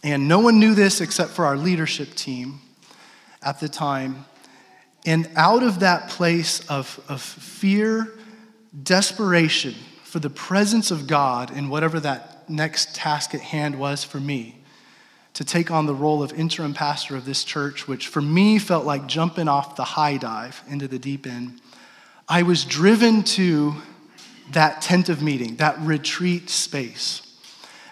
And 0.02 0.28
no 0.28 0.38
one 0.38 0.58
knew 0.58 0.74
this 0.74 1.02
except 1.02 1.32
for 1.32 1.44
our 1.44 1.58
leadership 1.58 2.14
team 2.14 2.60
at 3.42 3.60
the 3.60 3.68
time. 3.68 4.24
And 5.04 5.28
out 5.36 5.62
of 5.62 5.80
that 5.80 6.08
place 6.08 6.66
of, 6.70 6.98
of 7.06 7.20
fear 7.20 8.14
desperation 8.82 9.74
for 10.04 10.18
the 10.18 10.30
presence 10.30 10.90
of 10.90 11.06
God 11.06 11.56
in 11.56 11.68
whatever 11.68 12.00
that 12.00 12.48
next 12.48 12.94
task 12.94 13.34
at 13.34 13.40
hand 13.40 13.78
was 13.78 14.04
for 14.04 14.18
me 14.18 14.58
to 15.34 15.44
take 15.44 15.70
on 15.70 15.86
the 15.86 15.94
role 15.94 16.22
of 16.22 16.32
interim 16.32 16.74
pastor 16.74 17.14
of 17.14 17.24
this 17.24 17.44
church, 17.44 17.86
which 17.86 18.08
for 18.08 18.20
me 18.20 18.58
felt 18.58 18.84
like 18.84 19.06
jumping 19.06 19.46
off 19.46 19.76
the 19.76 19.84
high 19.84 20.16
dive 20.16 20.62
into 20.68 20.88
the 20.88 20.98
deep 20.98 21.26
end. 21.26 21.60
I 22.28 22.42
was 22.42 22.64
driven 22.64 23.22
to 23.24 23.74
that 24.52 24.82
tent 24.82 25.08
of 25.08 25.22
meeting, 25.22 25.56
that 25.56 25.78
retreat 25.80 26.50
space. 26.50 27.22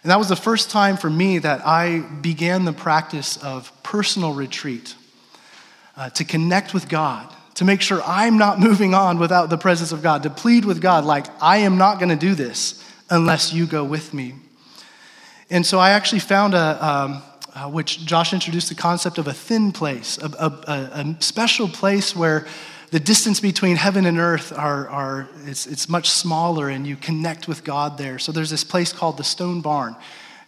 And 0.02 0.10
that 0.10 0.18
was 0.18 0.28
the 0.28 0.36
first 0.36 0.70
time 0.70 0.96
for 0.96 1.10
me 1.10 1.38
that 1.38 1.66
I 1.66 2.00
began 2.20 2.64
the 2.64 2.72
practice 2.72 3.36
of 3.36 3.72
personal 3.82 4.32
retreat 4.34 4.94
uh, 5.96 6.10
to 6.10 6.24
connect 6.24 6.72
with 6.72 6.88
God 6.88 7.32
to 7.56 7.64
make 7.64 7.80
sure 7.80 8.02
I'm 8.04 8.38
not 8.38 8.60
moving 8.60 8.94
on 8.94 9.18
without 9.18 9.50
the 9.50 9.58
presence 9.58 9.90
of 9.90 10.02
God, 10.02 10.22
to 10.22 10.30
plead 10.30 10.64
with 10.64 10.80
God, 10.80 11.04
like, 11.04 11.26
I 11.42 11.58
am 11.58 11.76
not 11.76 11.98
going 11.98 12.10
to 12.10 12.16
do 12.16 12.34
this 12.34 12.82
unless 13.10 13.52
you 13.52 13.66
go 13.66 13.82
with 13.82 14.14
me. 14.14 14.34
And 15.50 15.64
so 15.64 15.78
I 15.78 15.90
actually 15.90 16.18
found 16.20 16.54
a, 16.54 16.86
um, 16.86 17.22
uh, 17.54 17.70
which 17.70 18.04
Josh 18.04 18.32
introduced 18.32 18.68
the 18.68 18.74
concept 18.74 19.16
of 19.16 19.26
a 19.26 19.32
thin 19.32 19.72
place, 19.72 20.18
a, 20.18 20.26
a, 20.26 20.46
a, 20.68 21.16
special 21.20 21.68
place 21.68 22.14
where 22.14 22.46
the 22.90 23.00
distance 23.00 23.40
between 23.40 23.76
heaven 23.76 24.04
and 24.04 24.18
earth 24.18 24.52
are, 24.56 24.88
are 24.88 25.28
it's, 25.46 25.66
it's 25.66 25.88
much 25.88 26.10
smaller 26.10 26.68
and 26.68 26.86
you 26.86 26.96
connect 26.96 27.48
with 27.48 27.64
God 27.64 27.96
there. 27.96 28.18
So 28.18 28.32
there's 28.32 28.50
this 28.50 28.64
place 28.64 28.92
called 28.92 29.16
the 29.16 29.24
Stone 29.24 29.62
Barn, 29.62 29.96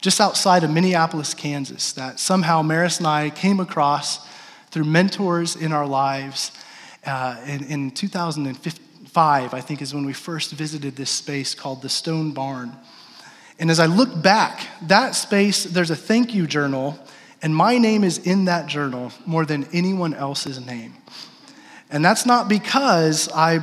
just 0.03 0.21
outside 0.21 0.63
of 0.63 0.71
Minneapolis, 0.71 1.33
Kansas, 1.33 1.93
that 1.93 2.21
somehow 2.21 2.61
Maris 2.61 2.99
and 2.99 3.07
I 3.07 3.31
came 3.31 3.61
across 3.61 4.27
through 4.71 4.85
mentors 4.85 5.57
in 5.57 5.73
our 5.73 5.87
lives 5.87 6.53
uh, 7.09 7.37
in, 7.47 7.65
in 7.65 7.91
2005, 7.91 9.55
I 9.55 9.61
think, 9.61 9.81
is 9.81 9.95
when 9.95 10.05
we 10.05 10.13
first 10.13 10.53
visited 10.53 10.95
this 10.95 11.11
space 11.11 11.55
called 11.55 11.81
the 11.81 11.89
Stone 11.89 12.33
Barn. 12.33 12.77
And 13.59 13.71
as 13.71 13.81
I 13.81 13.87
look 13.87 14.23
back, 14.23 14.67
that 14.83 15.15
space, 15.15 15.65
there's 15.65 15.91
a 15.91 15.97
thank 15.97 16.35
you 16.35 16.47
journal, 16.47 16.99
and 17.41 17.57
my 17.57 17.79
name 17.79 18.05
is 18.05 18.19
in 18.19 18.45
that 18.45 18.67
journal 18.67 19.11
more 19.25 19.47
than 19.47 19.67
anyone 19.73 20.13
else's 20.13 20.65
name. 20.65 20.95
And 21.91 22.05
that's 22.05 22.27
not 22.27 22.49
because 22.49 23.29
I 23.35 23.61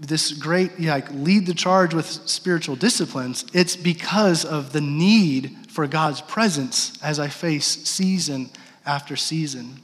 this 0.00 0.30
great 0.32 0.78
like 0.78 1.10
lead 1.10 1.44
the 1.46 1.54
charge 1.54 1.92
with 1.92 2.06
spiritual 2.06 2.76
disciplines. 2.76 3.44
It's 3.52 3.74
because 3.74 4.44
of 4.44 4.72
the 4.72 4.80
need 4.80 5.56
for 5.68 5.88
God's 5.88 6.20
presence 6.20 6.96
as 7.02 7.18
I 7.18 7.26
face 7.26 7.66
season 7.66 8.50
after 8.86 9.16
season. 9.16 9.80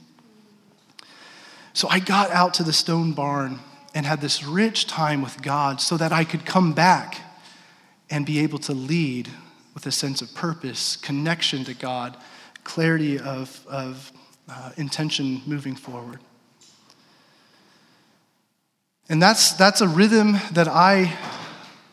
So 1.75 1.89
I 1.89 1.99
got 1.99 2.31
out 2.31 2.53
to 2.53 2.63
the 2.63 2.71
stone 2.71 3.11
barn 3.11 3.59
and 3.93 4.05
had 4.05 4.21
this 4.21 4.45
rich 4.45 4.87
time 4.87 5.21
with 5.21 5.41
God 5.41 5.81
so 5.81 5.97
that 5.97 6.13
I 6.13 6.23
could 6.23 6.45
come 6.45 6.71
back 6.71 7.19
and 8.09 8.25
be 8.25 8.39
able 8.39 8.59
to 8.59 8.71
lead 8.71 9.27
with 9.73 9.85
a 9.85 9.91
sense 9.91 10.21
of 10.21 10.33
purpose, 10.33 10.95
connection 10.95 11.65
to 11.65 11.73
God, 11.73 12.15
clarity 12.63 13.19
of, 13.19 13.61
of 13.67 14.13
uh, 14.47 14.71
intention 14.77 15.41
moving 15.45 15.75
forward. 15.75 16.21
And 19.09 19.21
that's, 19.21 19.51
that's 19.51 19.81
a 19.81 19.87
rhythm 19.89 20.37
that 20.53 20.69
I 20.69 21.13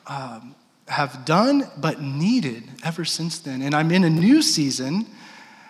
um, 0.06 0.54
have 0.86 1.24
done 1.24 1.68
but 1.76 2.00
needed 2.00 2.70
ever 2.84 3.04
since 3.04 3.40
then. 3.40 3.62
And 3.62 3.74
I'm 3.74 3.90
in 3.90 4.04
a 4.04 4.10
new 4.10 4.42
season. 4.42 5.08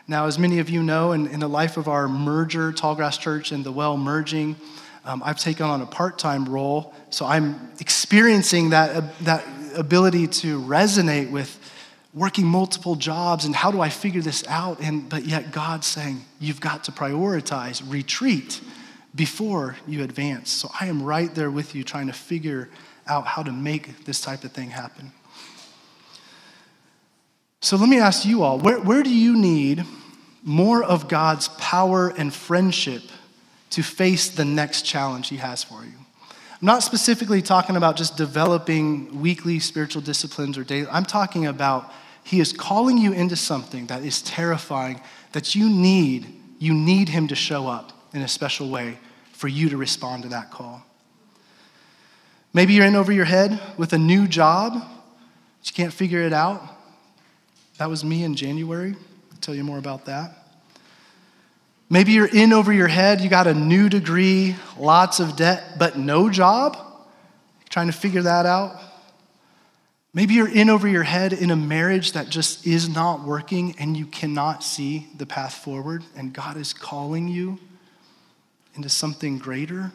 Now, 0.09 0.27
as 0.27 0.39
many 0.39 0.59
of 0.59 0.69
you 0.69 0.83
know, 0.83 1.13
in, 1.13 1.27
in 1.29 1.41
the 1.41 1.49
life 1.49 1.77
of 1.77 1.89
our 1.89 2.09
merger, 2.09 2.73
Tallgrass 2.73 3.19
Church 3.19 3.53
and 3.53 3.65
the 3.65 3.73
Well 3.73 3.97
merging, 3.97 4.57
um, 5.05 5.23
I've 5.25 5.39
taken 5.39 5.67
on 5.67 5.81
a 5.81 5.87
part 5.87 6.19
time 6.19 6.49
role. 6.49 6.95
So 7.11 7.27
I'm 7.27 7.71
experiencing 7.81 8.71
that, 8.71 8.97
uh, 8.97 9.09
that 9.23 9.45
ability 9.77 10.27
to 10.29 10.61
resonate 10.61 11.31
with 11.31 11.59
working 12.15 12.47
multiple 12.47 12.95
jobs 12.95 13.45
and 13.45 13.55
how 13.55 13.71
do 13.71 13.81
I 13.81 13.89
figure 13.89 14.21
this 14.21 14.47
out? 14.47 14.81
And, 14.81 15.09
but 15.09 15.25
yet 15.25 15.51
God's 15.51 15.87
saying, 15.87 16.25
you've 16.41 16.61
got 16.61 16.85
to 16.85 16.93
prioritize 16.93 17.83
retreat 17.91 18.61
before 19.15 19.77
you 19.87 20.03
advance. 20.03 20.51
So 20.51 20.71
I 20.79 20.87
am 20.87 21.03
right 21.03 21.35
there 21.35 21.51
with 21.51 21.75
you 21.75 21.85
trying 21.85 22.09
to 22.09 22.13
figure 22.13 22.69
out 23.07 23.27
how 23.27 23.43
to 23.43 23.53
make 23.53 24.05
this 24.05 24.21
type 24.21 24.45
of 24.45 24.53
thing 24.53 24.71
happen. 24.71 25.13
So 27.63 27.77
let 27.77 27.89
me 27.89 28.01
ask 28.01 28.25
you 28.25 28.43
all 28.43 28.59
where, 28.59 28.81
where 28.81 29.05
do 29.05 29.15
you 29.15 29.37
need 29.37 29.85
more 30.43 30.83
of 30.83 31.09
God's 31.09 31.47
power 31.47 32.09
and 32.09 32.35
friendship 32.35 33.03
to 33.71 33.85
face 33.85 34.29
the 34.29 34.45
next 34.45 34.83
challenge 34.83 35.29
He 35.29 35.37
has 35.37 35.63
for 35.63 35.85
you? 35.85 35.93
I'm 36.23 36.67
not 36.67 36.83
specifically 36.83 37.41
talking 37.41 37.77
about 37.77 37.97
just 37.97 38.17
developing 38.17 39.23
weekly 39.23 39.61
spiritual 39.61 40.03
disciplines 40.03 40.59
or 40.59 40.65
daily. 40.65 40.89
I'm 40.91 41.05
talking 41.05 41.47
about 41.47 41.93
He 42.25 42.41
is 42.41 42.53
calling 42.53 42.99
you 42.99 43.13
into 43.13 43.37
something 43.37 43.87
that 43.87 44.03
is 44.03 44.23
terrifying 44.23 45.01
that 45.31 45.55
you 45.55 45.71
need. 45.71 46.27
You 46.59 46.75
need 46.75 47.11
Him 47.11 47.29
to 47.29 47.37
show 47.37 47.69
up 47.69 47.93
in 48.13 48.23
a 48.23 48.29
special 48.29 48.71
way 48.71 48.99
for 49.31 49.47
you 49.47 49.69
to 49.69 49.77
respond 49.77 50.25
to 50.25 50.31
that 50.31 50.51
call. 50.51 50.83
Maybe 52.53 52.73
you're 52.73 52.87
in 52.87 52.97
over 52.97 53.13
your 53.13 53.25
head 53.25 53.61
with 53.77 53.93
a 53.93 53.99
new 53.99 54.27
job, 54.27 54.73
but 54.73 55.69
you 55.69 55.73
can't 55.75 55.93
figure 55.93 56.23
it 56.23 56.33
out. 56.33 56.72
That 57.83 57.91
was 57.91 58.05
me 58.05 58.23
in 58.23 58.37
January. 58.37 58.95
I'll 59.33 59.39
tell 59.41 59.57
you 59.57 59.65
more 59.65 59.79
about 59.79 60.05
that. 60.05 60.37
Maybe 61.91 62.13
you're 62.13 62.33
in 62.33 62.53
over 62.53 62.73
your 62.73 62.87
head, 62.87 63.21
you 63.21 63.29
got 63.29 63.49
a 63.49 63.55
new 63.55 63.89
degree, 63.89 64.55
lots 64.79 65.19
of 65.19 65.35
debt, 65.35 65.81
but 65.81 65.99
no 65.99 66.31
job. 66.31 66.77
Trying 67.71 67.89
to 67.89 67.93
figure 67.93 68.23
that 68.23 68.47
out. 68.47 68.81
Maybe 70.15 70.35
you're 70.35 70.49
in 70.49 70.71
over 70.71 70.87
your 70.87 71.03
head 71.03 71.33
in 71.33 71.51
a 71.51 71.57
marriage 71.57 72.13
that 72.13 72.29
just 72.29 72.69
is 72.69 72.89
not 72.89 73.25
working 73.25 73.75
and 73.81 73.97
you 73.97 74.07
cannot 74.07 74.63
see 74.63 75.09
the 75.17 75.27
path 75.27 75.55
forward, 75.55 76.05
and 76.17 76.33
God 76.33 76.57
is 76.57 76.73
calling 76.73 77.27
you 77.27 77.59
into 78.77 78.91
something 78.91 79.39
greater. 79.39 79.91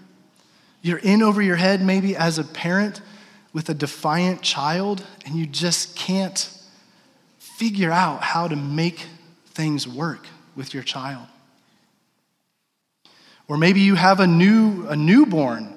You're 0.81 0.97
in 0.97 1.23
over 1.23 1.41
your 1.41 1.55
head, 1.55 1.81
maybe 1.81 2.17
as 2.17 2.37
a 2.37 2.43
parent 2.43 2.99
with 3.53 3.69
a 3.69 3.73
defiant 3.73 4.41
child, 4.41 5.05
and 5.25 5.35
you 5.35 5.45
just 5.45 5.95
can't 5.95 6.53
figure 7.57 7.91
out 7.91 8.21
how 8.21 8.47
to 8.47 8.55
make 8.55 9.07
things 9.47 9.87
work 9.87 10.27
with 10.55 10.75
your 10.75 10.83
child. 10.83 11.27
Or 13.47 13.57
maybe 13.57 13.79
you 13.79 13.95
have 13.95 14.19
a 14.19 14.27
new 14.27 14.85
a 14.87 14.95
newborn 14.95 15.75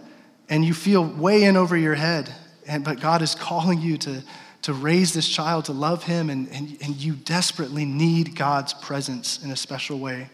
and 0.51 0.63
you 0.63 0.75
feel 0.75 1.03
way 1.03 1.45
in 1.45 1.57
over 1.57 1.77
your 1.77 1.95
head, 1.95 2.35
and, 2.67 2.85
but 2.85 3.01
God 3.01 3.23
is 3.23 3.35
calling 3.35 3.81
you 3.81 3.97
to, 3.99 4.23
to 4.63 4.75
raise 4.75 5.15
this 5.15 5.29
child, 5.29 5.67
to 5.67 5.73
love 5.73 6.03
him, 6.03 6.29
and, 6.29 6.49
and, 6.49 6.77
and 6.83 6.97
you 6.97 7.15
desperately 7.15 7.85
need 7.85 8.37
God's 8.37 8.75
presence 8.75 9.43
in 9.43 9.51
a 9.51 9.57
special 9.57 10.01
way. 10.01 10.29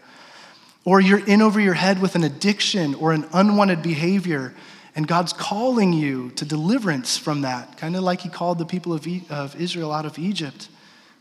Or 0.83 0.99
you're 0.99 1.25
in 1.25 1.41
over 1.41 1.59
your 1.59 1.75
head 1.75 2.01
with 2.01 2.15
an 2.15 2.23
addiction 2.23 2.95
or 2.95 3.13
an 3.13 3.25
unwanted 3.31 3.83
behavior, 3.83 4.53
and 4.95 5.07
God's 5.07 5.33
calling 5.33 5.93
you 5.93 6.31
to 6.31 6.43
deliverance 6.43 7.17
from 7.17 7.41
that, 7.41 7.77
kind 7.77 7.95
of 7.95 8.01
like 8.01 8.21
He 8.21 8.29
called 8.29 8.57
the 8.57 8.65
people 8.65 8.93
of, 8.93 9.07
of 9.29 9.55
Israel 9.61 9.91
out 9.93 10.07
of 10.07 10.17
Egypt, 10.17 10.67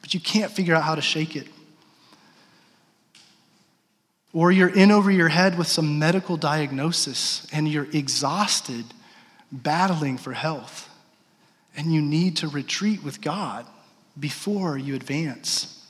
but 0.07 0.14
you 0.14 0.21
can't 0.21 0.53
figure 0.53 0.73
out 0.73 0.85
how 0.85 0.95
to 0.95 1.03
shake 1.03 1.35
it. 1.35 1.49
Or 4.33 4.53
you're 4.53 4.69
in 4.69 4.92
over 4.92 5.11
your 5.11 5.27
head 5.27 5.59
with 5.59 5.66
some 5.66 5.99
medical 5.99 6.37
diagnosis 6.37 7.45
and 7.53 7.66
you're 7.66 7.88
exhausted 7.92 8.85
battling 9.51 10.16
for 10.16 10.33
health, 10.33 10.88
and 11.77 11.92
you 11.92 12.01
need 12.01 12.37
to 12.37 12.47
retreat 12.47 13.03
with 13.03 13.21
God 13.21 13.66
before 14.16 14.79
you 14.79 14.95
advance. 14.95 15.85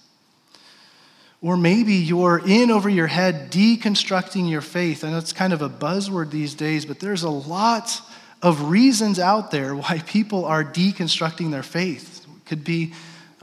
Or 1.42 1.58
maybe 1.58 1.92
you're 1.92 2.40
in 2.42 2.70
over 2.70 2.88
your 2.88 3.08
head 3.08 3.52
deconstructing 3.52 4.48
your 4.48 4.62
faith. 4.62 5.04
I 5.04 5.10
know 5.10 5.18
it's 5.18 5.34
kind 5.34 5.52
of 5.52 5.60
a 5.60 5.68
buzzword 5.68 6.30
these 6.30 6.54
days, 6.54 6.86
but 6.86 7.00
there's 7.00 7.22
a 7.22 7.28
lot 7.28 8.00
of 8.40 8.70
reasons 8.70 9.18
out 9.18 9.50
there 9.50 9.76
why 9.76 9.98
people 10.06 10.46
are 10.46 10.64
deconstructing 10.64 11.50
their 11.50 11.62
faith. 11.62 12.24
It 12.24 12.46
could 12.46 12.64
be 12.64 12.94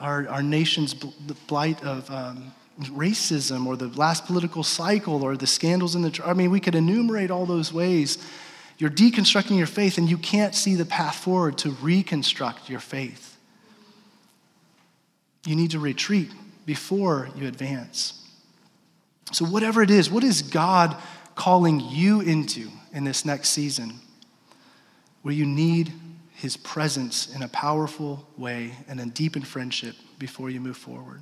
our, 0.03 0.27
our 0.27 0.43
nation's 0.43 0.93
blight 0.93 1.81
of 1.83 2.11
um, 2.11 2.53
racism 2.81 3.65
or 3.65 3.77
the 3.77 3.87
last 3.87 4.25
political 4.25 4.61
cycle 4.61 5.23
or 5.23 5.37
the 5.37 5.47
scandals 5.47 5.95
in 5.95 6.01
the 6.01 6.11
church. 6.11 6.27
I 6.27 6.33
mean, 6.33 6.51
we 6.51 6.59
could 6.59 6.75
enumerate 6.75 7.31
all 7.31 7.45
those 7.45 7.71
ways. 7.71 8.17
You're 8.77 8.89
deconstructing 8.89 9.57
your 9.57 9.67
faith 9.67 9.97
and 9.97 10.09
you 10.09 10.17
can't 10.17 10.53
see 10.53 10.75
the 10.75 10.85
path 10.85 11.15
forward 11.15 11.57
to 11.59 11.71
reconstruct 11.71 12.69
your 12.69 12.81
faith. 12.81 13.37
You 15.45 15.55
need 15.55 15.71
to 15.71 15.79
retreat 15.79 16.31
before 16.65 17.29
you 17.37 17.47
advance. 17.47 18.19
So, 19.31 19.45
whatever 19.45 19.81
it 19.81 19.89
is, 19.89 20.11
what 20.11 20.23
is 20.23 20.41
God 20.41 20.95
calling 21.35 21.79
you 21.79 22.21
into 22.21 22.69
in 22.93 23.05
this 23.05 23.25
next 23.25 23.49
season 23.49 23.99
where 25.21 25.33
you 25.33 25.45
need 25.45 25.93
his 26.43 26.57
presence 26.57 27.33
in 27.33 27.41
a 27.41 27.47
powerful 27.47 28.27
way 28.37 28.73
and 28.89 28.99
a 28.99 29.05
deepened 29.05 29.47
friendship 29.47 29.95
before 30.19 30.49
you 30.49 30.59
move 30.59 30.75
forward? 30.75 31.21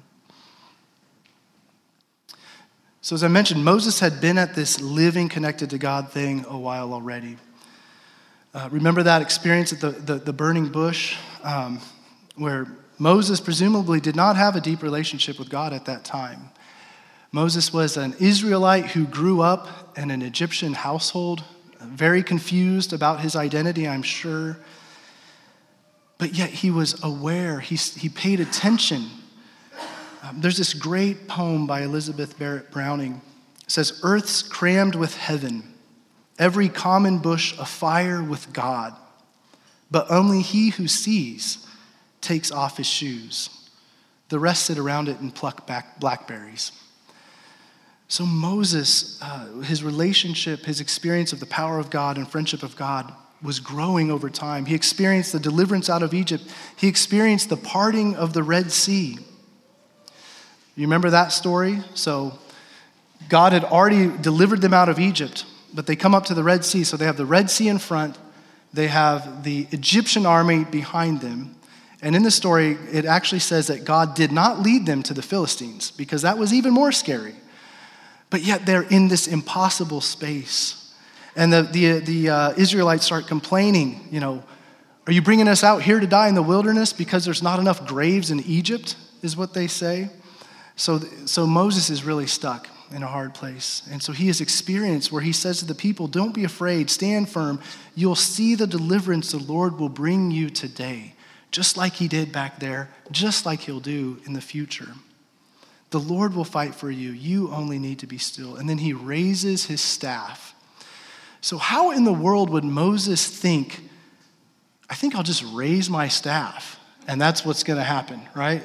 So, 3.01 3.13
as 3.13 3.23
I 3.23 3.27
mentioned, 3.27 3.63
Moses 3.63 3.99
had 3.99 4.19
been 4.19 4.39
at 4.39 4.55
this 4.55 4.81
living 4.81 5.29
connected 5.29 5.69
to 5.69 5.77
God 5.77 6.12
thing 6.12 6.43
a 6.47 6.57
while 6.57 6.91
already. 6.91 7.38
Uh, 8.55 8.67
remember 8.71 9.03
that 9.03 9.21
experience 9.21 9.71
at 9.71 9.79
the, 9.79 9.91
the, 9.91 10.15
the 10.15 10.34
burning 10.34 10.69
bush 10.69 11.15
um, 11.43 11.79
where 12.36 12.65
Moses 12.97 13.39
presumably 13.39 13.99
did 13.99 14.15
not 14.15 14.36
have 14.38 14.55
a 14.55 14.60
deep 14.60 14.81
relationship 14.81 15.38
with 15.38 15.51
God 15.51 15.71
at 15.71 15.86
that 15.86 16.03
time. 16.03 16.49
Moses 17.31 17.71
was 17.71 17.95
an 17.95 18.15
Israelite 18.19 18.88
who 18.88 19.05
grew 19.05 19.41
up 19.41 19.95
in 19.95 20.10
an 20.10 20.23
Egyptian 20.23 20.73
household, 20.73 21.43
very 21.79 22.23
confused 22.23 22.91
about 22.91 23.19
his 23.19 23.36
identity, 23.36 23.88
I'm 23.88 24.01
sure. 24.01 24.57
But 26.21 26.36
yet 26.36 26.51
he 26.51 26.69
was 26.69 27.03
aware, 27.03 27.60
he, 27.60 27.75
he 27.75 28.07
paid 28.07 28.39
attention. 28.41 29.10
Um, 30.21 30.39
there's 30.39 30.57
this 30.57 30.75
great 30.75 31.27
poem 31.27 31.65
by 31.65 31.81
Elizabeth 31.81 32.38
Barrett 32.38 32.69
Browning. 32.69 33.23
It 33.63 33.71
says, 33.71 33.99
Earth's 34.03 34.43
crammed 34.43 34.93
with 34.93 35.17
heaven, 35.17 35.73
every 36.38 36.69
common 36.69 37.17
bush 37.17 37.57
afire 37.57 38.21
with 38.21 38.53
God, 38.53 38.95
but 39.89 40.12
only 40.12 40.43
he 40.43 40.69
who 40.69 40.88
sees 40.88 41.65
takes 42.21 42.51
off 42.51 42.77
his 42.77 42.86
shoes. 42.86 43.49
The 44.29 44.38
rest 44.38 44.67
sit 44.67 44.77
around 44.77 45.10
it 45.10 45.19
and 45.21 45.34
pluck 45.34 45.65
back 45.65 45.99
blackberries. 45.99 46.71
So, 48.10 48.27
Moses, 48.27 49.19
uh, 49.23 49.62
his 49.62 49.84
relationship, 49.84 50.65
his 50.65 50.81
experience 50.81 51.34
of 51.34 51.39
the 51.39 51.47
power 51.47 51.79
of 51.79 51.89
God 51.89 52.17
and 52.17 52.29
friendship 52.29 52.62
of 52.62 52.75
God 52.75 53.12
was 53.43 53.60
growing 53.60 54.12
over 54.12 54.30
time. 54.30 54.65
He 54.65 54.75
experienced 54.75 55.32
the 55.32 55.39
deliverance 55.39 55.89
out 55.89 56.04
of 56.04 56.13
Egypt, 56.13 56.43
he 56.75 56.88
experienced 56.88 57.49
the 57.49 57.58
parting 57.58 58.15
of 58.15 58.34
the 58.34 58.43
Red 58.43 58.71
Sea. 58.71 59.17
You 60.75 60.88
remember 60.88 61.10
that 61.10 61.32
story? 61.32 61.80
So, 61.93 62.38
God 63.30 63.54
had 63.54 63.63
already 63.63 64.08
delivered 64.17 64.62
them 64.62 64.73
out 64.73 64.89
of 64.89 64.99
Egypt, 64.99 65.45
but 65.73 65.86
they 65.86 65.95
come 65.95 66.15
up 66.15 66.25
to 66.25 66.34
the 66.34 66.43
Red 66.43 66.65
Sea. 66.65 66.84
So, 66.84 66.97
they 66.97 67.06
have 67.06 67.17
the 67.17 67.25
Red 67.25 67.49
Sea 67.49 67.67
in 67.67 67.80
front, 67.80 68.17
they 68.73 68.88
have 68.88 69.43
the 69.43 69.67
Egyptian 69.71 70.25
army 70.25 70.63
behind 70.63 71.21
them. 71.21 71.56
And 72.01 72.15
in 72.15 72.23
the 72.23 72.32
story, 72.32 72.77
it 72.91 73.06
actually 73.06 73.39
says 73.39 73.67
that 73.67 73.86
God 73.86 74.15
did 74.15 74.32
not 74.32 74.60
lead 74.60 74.88
them 74.88 75.04
to 75.04 75.13
the 75.13 75.21
Philistines 75.21 75.91
because 75.91 76.23
that 76.23 76.38
was 76.38 76.51
even 76.51 76.73
more 76.73 76.91
scary. 76.91 77.36
But 78.32 78.41
yet 78.41 78.65
they're 78.65 78.82
in 78.82 79.08
this 79.08 79.27
impossible 79.27 80.01
space. 80.01 80.81
And 81.36 81.52
the, 81.52 81.63
the, 81.63 82.00
the 82.00 82.30
uh, 82.30 82.54
Israelites 82.58 83.06
start 83.06 83.28
complaining, 83.28 84.08
you 84.12 84.20
know, 84.20 84.44
are 85.08 85.13
you 85.13 85.22
bringing 85.22 85.48
us 85.48 85.63
out 85.63 85.82
here 85.82 86.00
to 86.00 86.08
die 86.08 86.28
in 86.28 86.36
the 86.36 86.44
wilderness 86.44 86.94
because 86.94 87.26
there's 87.26 87.41
not 87.41 87.60
enough 87.60 87.88
graves 87.88 88.32
in 88.32 88.41
Egypt, 88.41 88.96
is 89.22 89.36
what 89.36 89.54
they 89.54 89.67
say. 89.67 90.10
So, 90.76 91.00
so 91.26 91.48
Moses 91.48 91.89
is 91.89 92.04
really 92.04 92.28
stuck 92.28 92.67
in 92.91 93.04
a 93.04 93.08
hard 93.08 93.34
place. 93.34 93.82
And 93.89 94.02
so 94.02 94.12
he 94.12 94.28
has 94.28 94.41
experienced 94.41 95.12
where 95.12 95.22
he 95.22 95.32
says 95.32 95.60
to 95.60 95.65
the 95.65 95.76
people, 95.76 96.08
Don't 96.08 96.34
be 96.34 96.44
afraid, 96.44 96.89
stand 96.89 97.30
firm. 97.30 97.60
You'll 97.96 98.15
see 98.15 98.56
the 98.56 98.67
deliverance 98.67 99.32
the 99.32 99.38
Lord 99.38 99.80
will 99.80 99.89
bring 99.89 100.32
you 100.32 100.50
today 100.50 101.15
just 101.52 101.76
like 101.76 101.94
he 101.94 102.08
did 102.08 102.32
back 102.32 102.60
there, 102.60 102.89
just 103.12 103.46
like 103.46 103.62
he'll 103.62 103.82
do 103.82 104.20
in 104.26 104.34
the 104.34 104.41
future. 104.41 104.94
The 105.89 106.00
Lord 106.00 106.34
will 106.34 106.46
fight 106.46 106.74
for 106.74 106.89
you. 106.89 107.12
You 107.12 107.52
only 107.52 107.78
need 107.78 108.00
to 108.00 108.08
be 108.08 108.17
still. 108.17 108.56
And 108.56 108.70
then 108.70 108.78
he 108.78 108.94
raises 108.94 109.65
his 109.65 109.82
staff 109.82 110.56
So, 111.41 111.58
how 111.58 111.91
in 111.91 112.04
the 112.04 112.13
world 112.13 112.51
would 112.51 112.63
Moses 112.63 113.27
think, 113.27 113.82
I 114.89 114.93
think 114.93 115.15
I'll 115.15 115.23
just 115.23 115.43
raise 115.51 115.89
my 115.89 116.08
staff 116.08 116.80
and 117.08 117.19
that's 117.19 117.43
what's 117.43 117.63
going 117.63 117.77
to 117.77 117.84
happen, 117.84 118.21
right? 118.36 118.62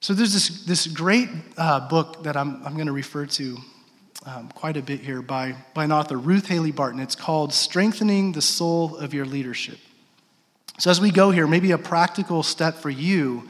So, 0.00 0.14
there's 0.14 0.32
this, 0.32 0.64
this 0.64 0.86
great 0.88 1.28
uh, 1.56 1.88
book 1.88 2.24
that 2.24 2.36
I'm, 2.36 2.60
I'm 2.66 2.74
going 2.74 2.88
to 2.88 2.92
refer 2.92 3.26
to 3.26 3.56
um, 4.26 4.48
quite 4.48 4.76
a 4.76 4.82
bit 4.82 5.00
here 5.00 5.22
by, 5.22 5.54
by 5.74 5.84
an 5.84 5.92
author, 5.92 6.16
Ruth 6.16 6.46
Haley 6.46 6.72
Barton. 6.72 6.98
It's 6.98 7.14
called 7.14 7.52
Strengthening 7.52 8.32
the 8.32 8.42
Soul 8.42 8.96
of 8.96 9.14
Your 9.14 9.26
Leadership. 9.26 9.78
So, 10.78 10.90
as 10.90 11.00
we 11.00 11.12
go 11.12 11.30
here, 11.30 11.46
maybe 11.46 11.70
a 11.70 11.78
practical 11.78 12.42
step 12.42 12.74
for 12.74 12.90
you 12.90 13.46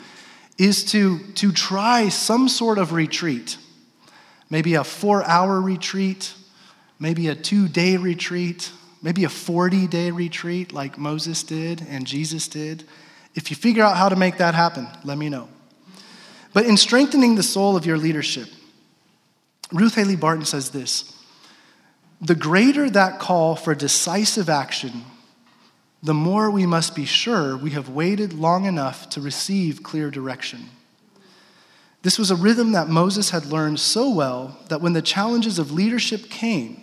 is 0.59 0.85
to, 0.93 1.19
to 1.35 1.53
try 1.53 2.11
some 2.11 2.49
sort 2.49 2.77
of 2.77 2.93
retreat. 2.93 3.57
Maybe 4.51 4.75
a 4.75 4.85
four 4.85 5.25
hour 5.25 5.61
retreat, 5.61 6.35
maybe 7.05 7.29
a 7.29 7.35
two 7.35 7.69
day 7.69 7.99
retreat, 7.99 8.73
maybe 9.03 9.25
a 9.25 9.29
40 9.29 9.87
day 9.89 10.11
retreat 10.11 10.73
like 10.73 10.97
Moses 10.97 11.43
did 11.43 11.85
and 11.87 12.07
Jesus 12.07 12.49
did. 12.49 12.83
If 13.35 13.51
you 13.51 13.57
figure 13.57 13.85
out 13.85 13.99
how 13.99 14.09
to 14.09 14.17
make 14.17 14.39
that 14.39 14.55
happen, 14.55 14.89
let 15.05 15.19
me 15.19 15.29
know. 15.29 15.51
But 16.55 16.65
in 16.65 16.79
strengthening 16.79 17.35
the 17.35 17.43
soul 17.43 17.77
of 17.77 17.85
your 17.85 17.99
leadership, 17.99 18.49
Ruth 19.71 19.97
Haley 19.97 20.17
Barton 20.17 20.47
says 20.47 20.71
this 20.71 21.15
The 22.23 22.35
greater 22.35 22.89
that 22.89 23.19
call 23.19 23.55
for 23.55 23.75
decisive 23.75 24.49
action, 24.49 25.05
the 26.03 26.15
more 26.15 26.51
we 26.51 26.65
must 26.65 26.97
be 26.97 27.05
sure 27.05 27.55
we 27.55 27.73
have 27.73 27.91
waited 27.91 28.33
long 28.33 28.65
enough 28.65 29.11
to 29.11 29.21
receive 29.21 29.83
clear 29.83 30.11
direction. 30.11 30.71
This 32.01 32.19
was 32.19 32.31
a 32.31 32.37
rhythm 32.37 32.73
that 32.73 32.89
Moses 32.89 33.29
had 33.29 33.45
learned 33.45 33.79
so 33.79 34.09
well 34.09 34.59
that 34.71 34.81
when 34.81 34.95
the 34.95 35.03
challenges 35.03 35.59
of 35.59 35.71
leadership 35.71 36.31
came, 36.31 36.81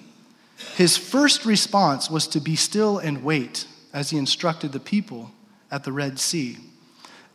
his 0.76 0.98
first 0.98 1.46
response 1.46 2.10
was 2.10 2.28
to 2.28 2.40
be 2.40 2.56
still 2.56 2.98
and 2.98 3.24
wait 3.24 3.68
as 3.94 4.10
he 4.10 4.18
instructed 4.18 4.72
the 4.72 4.80
people 4.80 5.32
at 5.70 5.84
the 5.84 5.92
Red 5.92 6.20
Sea 6.20 6.58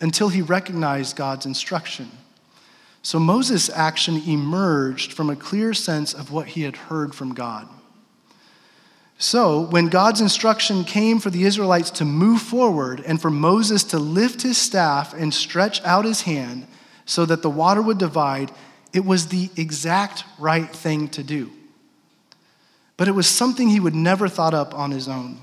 until 0.01 0.29
he 0.29 0.43
recognized 0.43 1.17
God's 1.17 1.47
instruction. 1.47 2.11
So 3.03 3.19
Moses' 3.19 3.71
action 3.71 4.23
emerged 4.27 5.13
from 5.13 5.31
a 5.31 5.37
clear 5.37 5.73
sense 5.75 6.13
of 6.13 6.31
what 6.31 6.49
he 6.49 6.63
had 6.63 6.77
heard 6.77 7.15
from 7.15 7.35
God. 7.35 7.69
So, 9.19 9.63
when 9.63 9.87
God's 9.87 10.21
instruction 10.21 10.85
came 10.85 11.21
for 11.21 11.31
the 11.31 11.45
Israelites 11.45 11.91
to 11.93 12.05
move 12.05 12.43
forward 12.43 13.03
and 13.07 13.21
for 13.21 13.31
Moses 13.31 13.83
to 13.85 13.99
lift 13.99 14.43
his 14.43 14.59
staff 14.59 15.15
and 15.15 15.33
stretch 15.33 15.83
out 15.85 16.05
his 16.05 16.23
hand 16.23 16.67
so 17.07 17.25
that 17.25 17.41
the 17.41 17.49
water 17.49 17.81
would 17.81 17.97
divide, 17.97 18.53
it 18.93 19.07
was 19.07 19.29
the 19.29 19.49
exact 19.57 20.25
right 20.39 20.69
thing 20.69 21.09
to 21.11 21.23
do. 21.23 21.51
But 22.97 23.09
it 23.09 23.13
was 23.13 23.27
something 23.27 23.69
he 23.69 23.81
would 23.81 23.95
never 23.95 24.29
thought 24.29 24.55
up 24.55 24.75
on 24.75 24.91
his 24.91 25.09
own. 25.09 25.39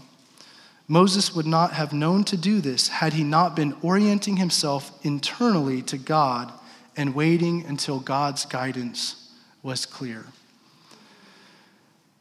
Moses 0.87 1.33
would 1.35 1.45
not 1.45 1.73
have 1.73 1.93
known 1.93 2.23
to 2.25 2.37
do 2.37 2.59
this 2.59 2.87
had 2.87 3.13
he 3.13 3.23
not 3.23 3.55
been 3.55 3.75
orienting 3.81 4.37
himself 4.37 4.91
internally 5.03 5.81
to 5.83 5.97
God 5.97 6.51
and 6.97 7.15
waiting 7.15 7.65
until 7.65 7.99
God's 7.99 8.45
guidance 8.45 9.31
was 9.61 9.85
clear. 9.85 10.25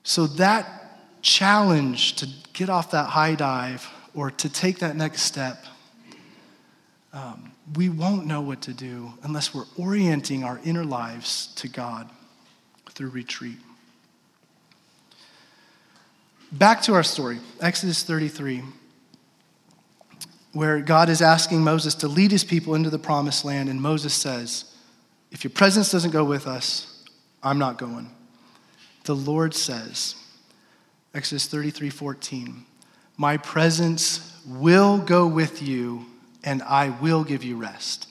So 0.05 0.27
that 0.27 1.23
challenge 1.23 2.17
to 2.17 2.29
get 2.53 2.69
off 2.69 2.91
that 2.93 3.09
high 3.09 3.35
dive 3.35 3.89
or 4.15 4.31
to 4.31 4.49
take 4.49 4.79
that 4.81 4.97
next 4.97 5.23
step, 5.23 5.65
um, 7.13 7.53
we 7.77 7.89
won't 7.89 8.27
know 8.27 8.41
what 8.41 8.63
to 8.63 8.73
do 8.73 9.13
unless 9.23 9.55
we're 9.55 9.67
orienting 9.77 10.45
our 10.45 10.61
inner 10.65 10.85
lives 10.85 11.53
to 11.57 11.69
God 11.69 12.09
through 12.91 13.11
retreat. 13.11 13.59
Back 16.53 16.83
to 16.83 16.93
our 16.93 17.03
story, 17.03 17.39
Exodus 17.63 18.03
33, 18.03 18.63
where 20.53 20.83
God 20.83 21.09
is 21.09 21.23
asking 21.23 21.65
Moses 21.65 21.95
to 21.97 22.09
lead 22.09 22.31
his 22.31 22.45
people 22.45 22.75
into 22.75 22.91
the 22.91 22.99
promised 22.99 23.47
land, 23.47 23.71
and 23.71 23.81
Moses 23.81 24.13
says, 24.13 24.67
If 25.31 25.45
your 25.45 25.51
presence 25.51 25.91
doesn't 25.91 26.11
go 26.11 26.25
with 26.25 26.47
us, 26.47 27.05
I'm 27.43 27.59
not 27.59 27.79
going. 27.79 28.11
The 29.05 29.17
Lord 29.17 29.55
says, 29.55 30.15
Exodus 31.15 31.47
33 31.47 31.89
14. 31.89 32.67
My 33.17 33.39
presence 33.39 34.39
will 34.47 34.99
go 34.99 35.27
with 35.27 35.63
you, 35.63 36.05
and 36.45 36.63
I 36.65 36.91
will 37.01 37.25
give 37.25 37.43
you 37.43 37.57
rest. 37.57 38.09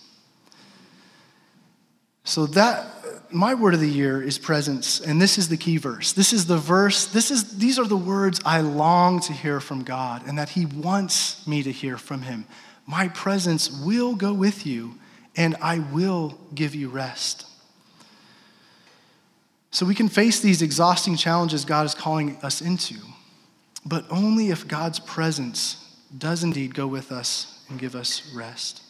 So 2.24 2.48
that 2.48 2.88
my 3.34 3.54
word 3.54 3.74
of 3.74 3.80
the 3.80 3.90
year 3.90 4.22
is 4.22 4.38
presence, 4.38 5.00
and 5.00 5.22
this 5.22 5.38
is 5.38 5.50
the 5.50 5.58
key 5.58 5.78
verse. 5.78 6.14
This 6.14 6.34
is 6.34 6.46
the 6.46 6.58
verse, 6.58 7.06
this 7.06 7.32
is 7.32 7.58
these 7.58 7.80
are 7.80 7.88
the 7.88 7.98
words 7.98 8.40
I 8.46 8.62
long 8.62 9.20
to 9.22 9.34
hear 9.34 9.60
from 9.60 9.84
God 9.84 10.28
and 10.28 10.38
that 10.38 10.50
He 10.50 10.66
wants 10.66 11.46
me 11.48 11.64
to 11.64 11.72
hear 11.72 11.98
from 11.98 12.22
Him. 12.22 12.46
My 12.86 13.08
presence 13.10 13.72
will 13.72 14.16
go 14.16 14.34
with 14.34 14.66
you, 14.66 14.96
and 15.36 15.56
I 15.62 15.80
will 15.80 16.38
give 16.54 16.76
you 16.76 16.90
rest. 16.90 17.46
So 19.72 19.86
we 19.86 19.96
can 19.96 20.10
face 20.10 20.42
these 20.42 20.62
exhausting 20.62 21.16
challenges 21.16 21.64
God 21.64 21.86
is 21.86 21.96
calling 21.96 22.38
us 22.44 22.62
into, 22.62 22.96
but 23.86 24.06
only 24.12 24.50
if 24.50 24.68
God's 24.68 25.00
presence 25.00 25.78
does 26.18 26.44
indeed 26.44 26.76
go 26.76 26.88
with 26.88 27.12
us 27.12 27.64
and 27.70 27.80
give 27.80 27.96
us 27.96 28.34
rest. 28.36 28.81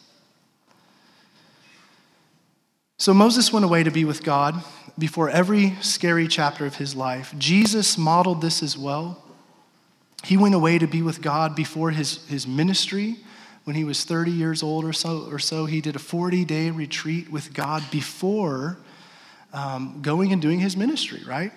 So 3.02 3.12
Moses 3.12 3.52
went 3.52 3.64
away 3.64 3.82
to 3.82 3.90
be 3.90 4.04
with 4.04 4.22
God 4.22 4.62
before 4.96 5.28
every 5.28 5.74
scary 5.80 6.28
chapter 6.28 6.66
of 6.66 6.76
his 6.76 6.94
life. 6.94 7.34
Jesus 7.36 7.98
modeled 7.98 8.40
this 8.40 8.62
as 8.62 8.78
well. 8.78 9.20
He 10.22 10.36
went 10.36 10.54
away 10.54 10.78
to 10.78 10.86
be 10.86 11.02
with 11.02 11.20
God 11.20 11.56
before 11.56 11.90
his, 11.90 12.24
his 12.28 12.46
ministry. 12.46 13.16
When 13.64 13.74
he 13.74 13.82
was 13.82 14.04
30 14.04 14.30
years 14.30 14.62
old 14.62 14.84
or 14.84 14.92
so, 14.92 15.26
or 15.28 15.40
so 15.40 15.66
he 15.66 15.80
did 15.80 15.96
a 15.96 15.98
40 15.98 16.44
day 16.44 16.70
retreat 16.70 17.28
with 17.28 17.52
God 17.52 17.82
before 17.90 18.78
um, 19.52 19.98
going 20.00 20.32
and 20.32 20.40
doing 20.40 20.60
his 20.60 20.76
ministry, 20.76 21.22
right? 21.26 21.50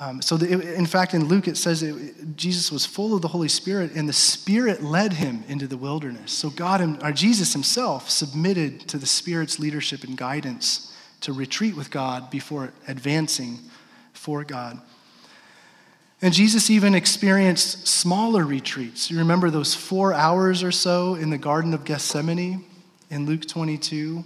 Um, 0.00 0.20
so, 0.20 0.36
the, 0.36 0.74
in 0.74 0.86
fact, 0.86 1.14
in 1.14 1.26
Luke, 1.26 1.46
it 1.46 1.56
says 1.56 1.82
it, 1.82 2.36
Jesus 2.36 2.72
was 2.72 2.84
full 2.84 3.14
of 3.14 3.22
the 3.22 3.28
Holy 3.28 3.48
Spirit, 3.48 3.92
and 3.94 4.08
the 4.08 4.12
Spirit 4.12 4.82
led 4.82 5.12
him 5.12 5.44
into 5.48 5.66
the 5.66 5.76
wilderness. 5.76 6.32
So, 6.32 6.50
God, 6.50 7.02
or 7.02 7.12
Jesus 7.12 7.52
himself, 7.52 8.10
submitted 8.10 8.80
to 8.88 8.98
the 8.98 9.06
Spirit's 9.06 9.58
leadership 9.58 10.02
and 10.02 10.16
guidance 10.16 10.92
to 11.20 11.32
retreat 11.32 11.76
with 11.76 11.90
God 11.90 12.30
before 12.30 12.72
advancing 12.88 13.58
for 14.12 14.44
God. 14.44 14.80
And 16.20 16.32
Jesus 16.32 16.70
even 16.70 16.94
experienced 16.94 17.88
smaller 17.88 18.44
retreats. 18.44 19.10
You 19.10 19.18
remember 19.18 19.50
those 19.50 19.74
four 19.74 20.14
hours 20.14 20.62
or 20.62 20.70
so 20.70 21.16
in 21.16 21.30
the 21.30 21.38
Garden 21.38 21.74
of 21.74 21.84
Gethsemane 21.84 22.64
in 23.10 23.26
Luke 23.26 23.46
22? 23.46 24.24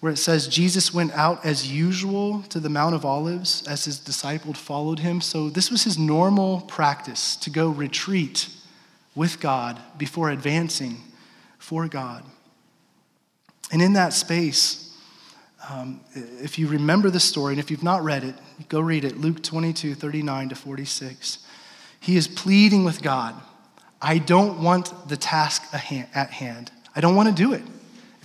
Where 0.00 0.12
it 0.12 0.16
says 0.16 0.48
Jesus 0.48 0.94
went 0.94 1.12
out 1.12 1.44
as 1.44 1.70
usual 1.70 2.42
to 2.48 2.58
the 2.58 2.70
Mount 2.70 2.94
of 2.94 3.04
Olives 3.04 3.66
as 3.68 3.84
his 3.84 3.98
disciples 3.98 4.58
followed 4.58 4.98
him. 4.98 5.20
So 5.20 5.50
this 5.50 5.70
was 5.70 5.84
his 5.84 5.98
normal 5.98 6.62
practice 6.62 7.36
to 7.36 7.50
go 7.50 7.68
retreat 7.68 8.48
with 9.14 9.40
God 9.40 9.78
before 9.98 10.30
advancing 10.30 10.96
for 11.58 11.86
God. 11.86 12.24
And 13.70 13.82
in 13.82 13.92
that 13.92 14.14
space, 14.14 14.96
um, 15.68 16.00
if 16.14 16.58
you 16.58 16.66
remember 16.66 17.10
the 17.10 17.20
story, 17.20 17.52
and 17.52 17.60
if 17.60 17.70
you've 17.70 17.84
not 17.84 18.02
read 18.02 18.24
it, 18.24 18.34
go 18.70 18.80
read 18.80 19.04
it 19.04 19.18
Luke 19.18 19.42
22, 19.42 19.94
39 19.94 20.48
to 20.48 20.54
46. 20.54 21.38
He 22.00 22.16
is 22.16 22.26
pleading 22.26 22.84
with 22.84 23.02
God 23.02 23.34
I 24.02 24.16
don't 24.16 24.62
want 24.62 25.10
the 25.10 25.16
task 25.18 25.62
at 25.74 26.30
hand, 26.30 26.72
I 26.96 27.02
don't 27.02 27.14
want 27.14 27.28
to 27.28 27.34
do 27.34 27.52
it 27.52 27.62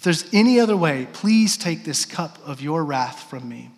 there's 0.06 0.32
any 0.32 0.60
other 0.60 0.78
way, 0.78 1.08
please 1.14 1.58
take 1.58 1.84
this 1.84 2.06
cup 2.06 2.38
of 2.46 2.62
your 2.62 2.86
wrath 2.86 3.28
from 3.28 3.50
me. 3.50 3.72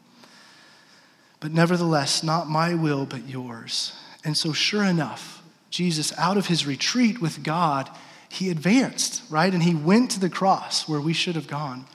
But 1.39 1.53
nevertheless, 1.53 2.21
not 2.21 2.49
my 2.49 2.75
will, 2.75 3.05
but 3.05 3.29
yours. 3.29 3.93
And 4.25 4.35
so, 4.35 4.51
sure 4.51 4.83
enough, 4.83 5.41
Jesus, 5.69 6.11
out 6.17 6.35
of 6.35 6.47
his 6.47 6.67
retreat 6.67 7.21
with 7.21 7.43
God, 7.43 7.89
he 8.27 8.49
advanced, 8.49 9.23
right? 9.29 9.53
And 9.53 9.63
he 9.63 9.73
went 9.73 10.11
to 10.11 10.19
the 10.19 10.29
cross 10.29 10.85
where 10.89 10.99
we 10.99 11.13
should 11.13 11.35
have 11.35 11.47
gone. 11.47 11.85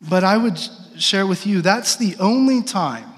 But 0.00 0.24
I 0.24 0.38
would 0.38 0.58
share 0.96 1.26
with 1.26 1.46
you 1.46 1.60
that's 1.60 1.96
the 1.96 2.16
only 2.18 2.62
time 2.62 3.12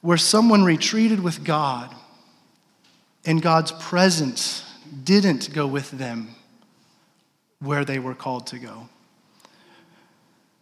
where 0.00 0.16
someone 0.16 0.64
retreated 0.64 1.20
with 1.20 1.44
God 1.44 1.94
and 3.26 3.42
God's 3.42 3.72
presence 3.72 4.64
didn't 5.04 5.52
go 5.52 5.66
with 5.66 5.90
them 5.90 6.36
where 7.62 7.84
they 7.84 7.98
were 7.98 8.14
called 8.14 8.46
to 8.48 8.58
go. 8.58 8.88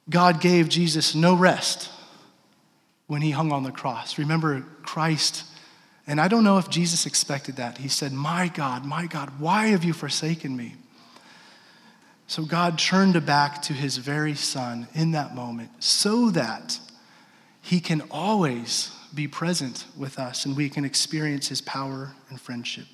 God 0.08 0.40
gave 0.40 0.68
Jesus 0.68 1.14
no 1.14 1.34
rest 1.34 1.88
when 3.06 3.22
he 3.22 3.30
hung 3.30 3.52
on 3.52 3.62
the 3.62 3.72
cross. 3.72 4.18
Remember, 4.18 4.64
Christ, 4.82 5.44
and 6.06 6.20
I 6.20 6.28
don't 6.28 6.44
know 6.44 6.58
if 6.58 6.68
Jesus 6.68 7.06
expected 7.06 7.56
that. 7.56 7.78
He 7.78 7.88
said, 7.88 8.12
My 8.12 8.48
God, 8.48 8.84
my 8.84 9.06
God, 9.06 9.38
why 9.38 9.68
have 9.68 9.84
you 9.84 9.92
forsaken 9.92 10.56
me? 10.56 10.74
So 12.26 12.44
God 12.44 12.78
turned 12.78 13.24
back 13.26 13.62
to 13.62 13.72
his 13.72 13.96
very 13.96 14.34
son 14.34 14.86
in 14.94 15.12
that 15.12 15.34
moment 15.34 15.70
so 15.82 16.30
that 16.30 16.78
he 17.60 17.80
can 17.80 18.02
always 18.10 18.92
be 19.14 19.26
present 19.26 19.86
with 19.96 20.18
us 20.18 20.46
and 20.46 20.56
we 20.56 20.68
can 20.68 20.84
experience 20.84 21.48
his 21.48 21.60
power 21.60 22.12
and 22.28 22.40
friendship. 22.40 22.86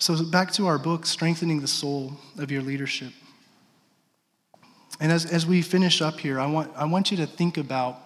So, 0.00 0.24
back 0.24 0.52
to 0.52 0.68
our 0.68 0.78
book, 0.78 1.06
Strengthening 1.06 1.60
the 1.60 1.66
Soul 1.66 2.12
of 2.38 2.52
Your 2.52 2.62
Leadership. 2.62 3.12
And 5.00 5.10
as, 5.10 5.26
as 5.26 5.44
we 5.44 5.60
finish 5.60 6.00
up 6.00 6.20
here, 6.20 6.38
I 6.38 6.46
want, 6.46 6.70
I 6.76 6.84
want 6.84 7.10
you 7.10 7.16
to 7.16 7.26
think 7.26 7.56
about 7.56 7.98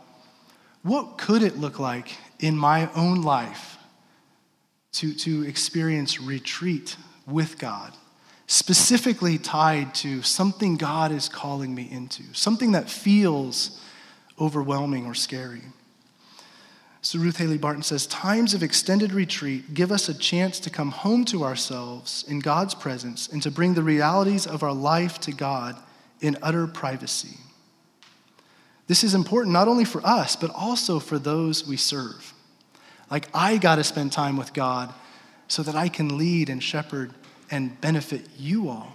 what 0.83 1.19
could 1.19 1.43
it 1.43 1.59
look 1.59 1.79
like 1.79 2.17
in 2.41 2.57
my 2.57 2.91
own 2.95 3.21
life 3.21 3.77
to, 4.93 5.13
to 5.13 5.43
experience 5.43 6.19
retreat 6.19 6.97
with 7.27 7.59
God, 7.59 7.93
specifically 8.47 9.37
tied 9.37 9.95
to 9.97 10.23
something 10.23 10.79
God 10.79 11.13
is 11.13 11.29
calling 11.29 11.75
me 11.75 11.91
into, 11.91 12.23
something 12.33 12.73
that 12.73 12.89
feels 12.89 13.83
overwhelming 14.41 15.05
or 15.05 15.13
scary. 15.15 15.61
So 17.05 17.19
Ruth 17.19 17.39
Haley 17.39 17.59
Barton 17.59 17.83
says 17.83 18.07
times 18.07 18.55
of 18.55 18.63
extended 18.63 19.13
retreat 19.13 19.75
give 19.75 19.91
us 19.91 20.09
a 20.09 20.15
chance 20.15 20.61
to 20.61 20.71
come 20.71 20.93
home 20.93 21.25
to 21.27 21.43
ourselves 21.43 22.25
in 22.29 22.39
God's 22.39 22.75
presence 22.75 23.27
and 23.27 23.43
to 23.43 23.51
bring 23.51 23.75
the 23.75 23.83
realities 23.83 24.47
of 24.47 24.63
our 24.63 24.73
life 24.73 25.19
to 25.23 25.33
God 25.33 25.77
in 26.21 26.39
utter 26.43 26.69
privacy. 26.69 27.39
This 28.87 29.03
is 29.03 29.15
important 29.15 29.53
not 29.53 29.67
only 29.67 29.85
for 29.85 30.01
us, 30.07 30.37
but 30.37 30.53
also 30.55 31.01
for 31.01 31.19
those 31.19 31.67
we 31.67 31.77
serve. 31.77 32.33
Like, 33.11 33.29
I 33.35 33.59
got 33.59 33.77
to 33.77 33.85
spend 33.85 34.13
time 34.13 34.37
with 34.37 34.53
God 34.53 34.95
so 35.49 35.65
that 35.65 35.75
I 35.75 35.89
can 35.89 36.17
lead 36.17 36.49
and 36.49 36.63
shepherd 36.63 37.13
and 37.51 37.81
benefit 37.81 38.29
you 38.39 38.69
all. 38.69 38.93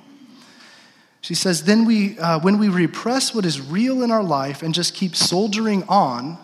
She 1.20 1.36
says, 1.36 1.66
then 1.66 1.84
we, 1.84 2.18
uh, 2.20 2.40
when 2.40 2.58
we 2.58 2.70
repress 2.70 3.36
what 3.36 3.44
is 3.44 3.60
real 3.60 4.02
in 4.02 4.12
our 4.12 4.24
life 4.24 4.64
and 4.64 4.74
just 4.74 4.94
keep 4.96 5.14
soldiering 5.14 5.84
on, 5.90 6.38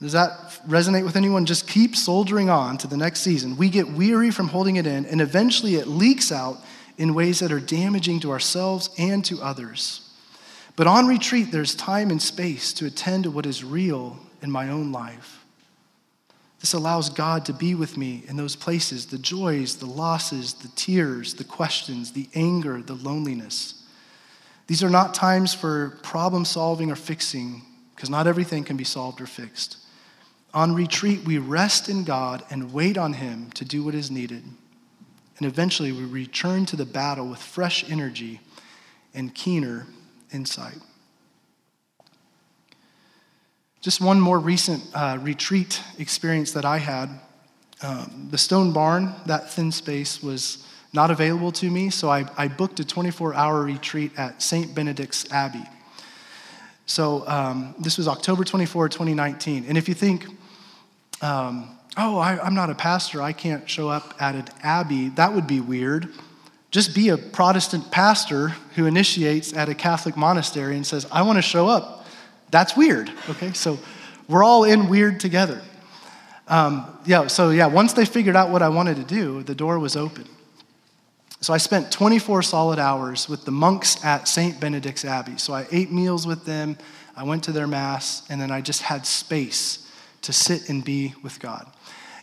does 0.00 0.12
that 0.12 0.30
resonate 0.68 1.04
with 1.04 1.16
anyone? 1.16 1.44
Just 1.44 1.66
keep 1.66 1.96
soldiering 1.96 2.48
on 2.48 2.78
to 2.78 2.86
the 2.86 2.96
next 2.96 3.20
season. 3.20 3.56
We 3.56 3.68
get 3.68 3.88
weary 3.88 4.30
from 4.30 4.48
holding 4.48 4.76
it 4.76 4.86
in, 4.86 5.04
and 5.06 5.20
eventually 5.20 5.74
it 5.74 5.88
leaks 5.88 6.30
out 6.30 6.58
in 6.96 7.14
ways 7.14 7.40
that 7.40 7.50
are 7.50 7.60
damaging 7.60 8.20
to 8.20 8.30
ourselves 8.30 8.90
and 8.96 9.24
to 9.24 9.42
others. 9.42 10.08
But 10.76 10.86
on 10.86 11.08
retreat, 11.08 11.50
there's 11.50 11.74
time 11.74 12.10
and 12.10 12.22
space 12.22 12.72
to 12.74 12.86
attend 12.86 13.24
to 13.24 13.30
what 13.32 13.46
is 13.46 13.64
real 13.64 14.18
in 14.40 14.50
my 14.50 14.68
own 14.68 14.92
life. 14.92 15.44
This 16.60 16.72
allows 16.72 17.10
God 17.10 17.44
to 17.46 17.52
be 17.52 17.74
with 17.74 17.96
me 17.96 18.24
in 18.28 18.36
those 18.36 18.54
places 18.54 19.06
the 19.06 19.18
joys, 19.18 19.76
the 19.76 19.86
losses, 19.86 20.54
the 20.54 20.68
tears, 20.68 21.34
the 21.34 21.44
questions, 21.44 22.12
the 22.12 22.28
anger, 22.34 22.80
the 22.82 22.94
loneliness. 22.94 23.82
These 24.68 24.84
are 24.84 24.90
not 24.90 25.14
times 25.14 25.54
for 25.54 25.98
problem 26.02 26.44
solving 26.44 26.90
or 26.90 26.96
fixing, 26.96 27.62
because 27.96 28.10
not 28.10 28.28
everything 28.28 28.62
can 28.62 28.76
be 28.76 28.84
solved 28.84 29.20
or 29.20 29.26
fixed. 29.26 29.78
On 30.54 30.74
retreat, 30.74 31.24
we 31.24 31.38
rest 31.38 31.88
in 31.88 32.04
God 32.04 32.42
and 32.50 32.72
wait 32.72 32.96
on 32.96 33.12
Him 33.12 33.50
to 33.52 33.64
do 33.64 33.84
what 33.84 33.94
is 33.94 34.10
needed. 34.10 34.42
And 35.36 35.46
eventually, 35.46 35.92
we 35.92 36.04
return 36.04 36.66
to 36.66 36.76
the 36.76 36.86
battle 36.86 37.28
with 37.28 37.38
fresh 37.38 37.88
energy 37.90 38.40
and 39.14 39.34
keener 39.34 39.86
insight. 40.32 40.78
Just 43.80 44.00
one 44.00 44.20
more 44.20 44.38
recent 44.38 44.82
uh, 44.94 45.18
retreat 45.20 45.80
experience 45.98 46.52
that 46.52 46.64
I 46.64 46.78
had. 46.78 47.08
Um, 47.80 48.28
the 48.30 48.38
stone 48.38 48.72
barn, 48.72 49.14
that 49.26 49.50
thin 49.50 49.70
space, 49.70 50.20
was 50.20 50.66
not 50.92 51.10
available 51.10 51.52
to 51.52 51.70
me, 51.70 51.90
so 51.90 52.08
I, 52.08 52.28
I 52.36 52.48
booked 52.48 52.80
a 52.80 52.84
24 52.84 53.34
hour 53.34 53.62
retreat 53.62 54.12
at 54.16 54.42
St. 54.42 54.74
Benedict's 54.74 55.30
Abbey. 55.30 55.64
So 56.86 57.28
um, 57.28 57.74
this 57.78 57.98
was 57.98 58.08
October 58.08 58.44
24, 58.44 58.88
2019. 58.88 59.66
And 59.68 59.76
if 59.76 59.88
you 59.88 59.94
think, 59.94 60.26
um, 61.20 61.76
oh, 61.96 62.18
I, 62.18 62.38
I'm 62.40 62.54
not 62.54 62.70
a 62.70 62.74
pastor, 62.74 63.20
I 63.20 63.32
can't 63.32 63.68
show 63.68 63.88
up 63.88 64.14
at 64.20 64.34
an 64.34 64.48
abbey, 64.62 65.08
that 65.10 65.32
would 65.32 65.46
be 65.46 65.60
weird. 65.60 66.08
Just 66.70 66.94
be 66.94 67.08
a 67.08 67.16
Protestant 67.16 67.90
pastor 67.90 68.48
who 68.74 68.86
initiates 68.86 69.54
at 69.54 69.68
a 69.70 69.74
Catholic 69.74 70.16
monastery 70.16 70.76
and 70.76 70.86
says, 70.86 71.06
I 71.10 71.22
want 71.22 71.38
to 71.38 71.42
show 71.42 71.66
up. 71.66 72.06
That's 72.50 72.76
weird, 72.76 73.10
okay? 73.30 73.52
So 73.52 73.78
we're 74.28 74.44
all 74.44 74.64
in 74.64 74.88
weird 74.88 75.18
together. 75.18 75.62
Um, 76.46 76.98
yeah, 77.04 77.26
so 77.26 77.50
yeah, 77.50 77.66
once 77.66 77.94
they 77.94 78.04
figured 78.04 78.36
out 78.36 78.50
what 78.50 78.62
I 78.62 78.68
wanted 78.68 78.96
to 78.96 79.04
do, 79.04 79.42
the 79.42 79.54
door 79.54 79.78
was 79.78 79.96
open. 79.96 80.26
So 81.40 81.54
I 81.54 81.58
spent 81.58 81.90
24 81.92 82.42
solid 82.42 82.78
hours 82.78 83.28
with 83.28 83.44
the 83.44 83.50
monks 83.50 84.04
at 84.04 84.28
St. 84.28 84.60
Benedict's 84.60 85.04
Abbey. 85.04 85.38
So 85.38 85.54
I 85.54 85.66
ate 85.70 85.90
meals 85.90 86.26
with 86.26 86.44
them, 86.44 86.76
I 87.16 87.22
went 87.22 87.44
to 87.44 87.52
their 87.52 87.66
mass, 87.66 88.26
and 88.28 88.40
then 88.40 88.50
I 88.50 88.60
just 88.60 88.82
had 88.82 89.06
space 89.06 89.87
to 90.22 90.32
sit 90.32 90.68
and 90.68 90.84
be 90.84 91.14
with 91.22 91.40
God. 91.40 91.66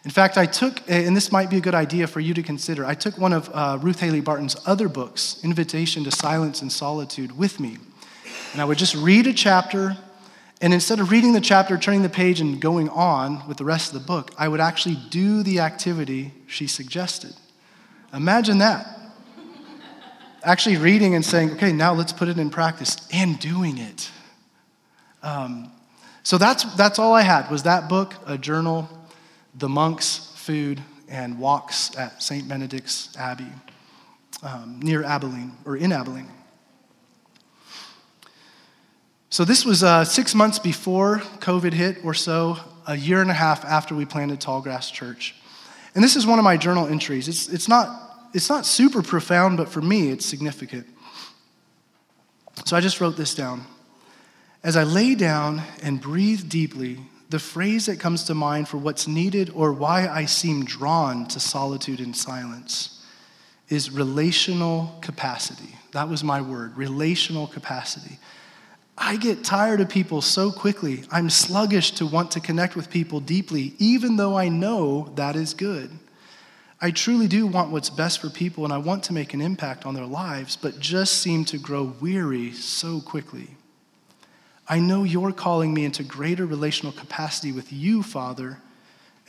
In 0.04 0.12
fact, 0.12 0.38
I 0.38 0.46
took, 0.46 0.82
and 0.88 1.18
this 1.18 1.32
might 1.32 1.50
be 1.50 1.58
a 1.58 1.62
good 1.62 1.74
idea 1.74 2.06
for 2.06 2.20
you 2.20 2.36
to 2.36 2.44
consider, 2.44 2.86
I 2.86 2.94
took 2.94 3.18
one 3.18 3.34
of 3.34 3.50
uh, 3.52 3.80
Ruth 3.82 4.00
Haley 4.00 4.22
Barton's 4.22 4.56
other 4.66 4.88
books, 4.88 5.40
Invitation 5.44 6.04
to 6.04 6.12
Silence 6.12 6.62
and 6.62 6.72
Solitude, 6.72 7.36
with 7.36 7.60
me. 7.60 7.78
And 8.54 8.62
I 8.62 8.66
would 8.66 8.78
just 8.78 8.96
read 8.96 9.26
a 9.26 9.34
chapter, 9.34 9.98
and 10.62 10.74
instead 10.74 11.00
of 11.00 11.10
reading 11.10 11.34
the 11.34 11.42
chapter, 11.42 11.76
turning 11.78 12.04
the 12.04 12.10
page, 12.10 12.40
and 12.40 12.62
going 12.62 12.88
on 12.90 13.48
with 13.48 13.58
the 13.58 13.66
rest 13.66 13.94
of 13.94 14.00
the 14.00 14.06
book, 14.06 14.32
I 14.38 14.48
would 14.48 14.62
actually 14.62 14.98
do 15.10 15.42
the 15.42 15.60
activity 15.60 16.34
she 16.46 16.68
suggested. 16.68 17.34
Imagine 18.14 18.60
that. 18.60 18.86
actually 20.44 20.78
reading 20.78 21.16
and 21.16 21.26
saying, 21.26 21.52
okay, 21.52 21.74
now 21.74 21.94
let's 21.94 22.14
put 22.14 22.28
it 22.28 22.38
in 22.38 22.50
practice, 22.50 22.96
and 23.12 23.40
doing 23.40 23.80
it. 23.80 24.12
Um, 25.24 25.72
so 26.26 26.40
that's, 26.40 26.64
that's 26.74 26.98
all 26.98 27.14
I 27.14 27.22
had 27.22 27.52
was 27.52 27.64
that 27.64 27.88
book, 27.88 28.16
a 28.26 28.36
journal, 28.36 28.90
the 29.54 29.70
monks' 29.70 30.34
food, 30.36 30.82
and 31.08 31.38
walks 31.38 31.96
at 31.96 32.24
St. 32.24 32.48
Benedict's 32.48 33.16
Abbey 33.16 33.52
um, 34.42 34.80
near 34.82 35.04
Abilene, 35.04 35.52
or 35.66 35.78
in 35.78 35.92
Abilene. 35.92 36.32
So 39.30 39.46
this 39.46 39.64
was 39.64 39.84
uh, 39.84 40.04
six 40.04 40.34
months 40.34 40.58
before 40.58 41.20
COVID 41.42 41.74
hit, 41.74 42.04
or 42.04 42.16
so, 42.16 42.58
a 42.88 42.98
year 42.98 43.22
and 43.22 43.30
a 43.30 43.36
half 43.36 43.64
after 43.64 43.94
we 43.94 44.06
planted 44.06 44.40
Tallgrass 44.40 44.92
Church. 44.92 45.36
And 45.94 46.04
this 46.04 46.16
is 46.16 46.26
one 46.26 46.40
of 46.40 46.44
my 46.44 46.58
journal 46.58 46.88
entries. 46.88 47.28
It's, 47.28 47.50
it's, 47.50 47.68
not, 47.68 48.30
it's 48.34 48.50
not 48.50 48.66
super 48.66 49.04
profound, 49.04 49.58
but 49.58 49.70
for 49.70 49.82
me, 49.82 50.10
it's 50.10 50.26
significant. 50.26 50.88
So 52.66 52.76
I 52.76 52.82
just 52.82 53.00
wrote 53.00 53.16
this 53.16 53.36
down. 53.36 53.68
As 54.66 54.76
I 54.76 54.84
lay 54.84 55.14
down 55.14 55.62
and 55.84 56.02
breathe 56.02 56.50
deeply, 56.50 56.98
the 57.30 57.38
phrase 57.38 57.86
that 57.86 58.00
comes 58.00 58.24
to 58.24 58.34
mind 58.34 58.68
for 58.68 58.78
what's 58.78 59.08
needed 59.08 59.52
or 59.54 59.72
why 59.72 60.08
I 60.08 60.26
seem 60.26 60.66
drawn 60.66 61.28
to 61.28 61.40
solitude 61.40 62.00
and 62.00 62.18
silence 62.18 63.06
is 63.70 63.92
relational 63.92 64.98
capacity. 65.02 65.76
That 65.92 66.10
was 66.10 66.24
my 66.24 66.42
word, 66.42 66.76
relational 66.76 67.46
capacity. 67.46 68.18
I 68.98 69.18
get 69.18 69.44
tired 69.44 69.82
of 69.82 69.90
people 69.90 70.24
so 70.24 70.52
quickly. 70.52 71.04
I'm 71.12 71.30
sluggish 71.30 71.92
to 71.92 72.08
want 72.08 72.32
to 72.32 72.40
connect 72.40 72.76
with 72.76 72.90
people 72.90 73.20
deeply, 73.20 73.76
even 73.78 74.16
though 74.16 74.36
I 74.36 74.50
know 74.50 75.14
that 75.14 75.36
is 75.36 75.54
good. 75.54 75.92
I 76.82 76.90
truly 76.90 77.28
do 77.28 77.46
want 77.46 77.70
what's 77.70 77.92
best 77.92 78.20
for 78.20 78.32
people 78.32 78.64
and 78.64 78.74
I 78.74 78.80
want 78.80 79.04
to 79.04 79.14
make 79.14 79.36
an 79.36 79.42
impact 79.42 79.86
on 79.86 79.94
their 79.94 80.08
lives, 80.08 80.56
but 80.56 80.80
just 80.80 81.20
seem 81.20 81.46
to 81.46 81.60
grow 81.60 81.94
weary 82.02 82.52
so 82.52 83.00
quickly. 83.00 83.58
I 84.68 84.80
know 84.80 85.04
you're 85.04 85.32
calling 85.32 85.74
me 85.74 85.86
into 85.86 86.04
greater 86.04 86.46
relational 86.46 86.92
capacity 86.92 87.52
with 87.52 87.72
you, 87.72 88.02
Father, 88.02 88.60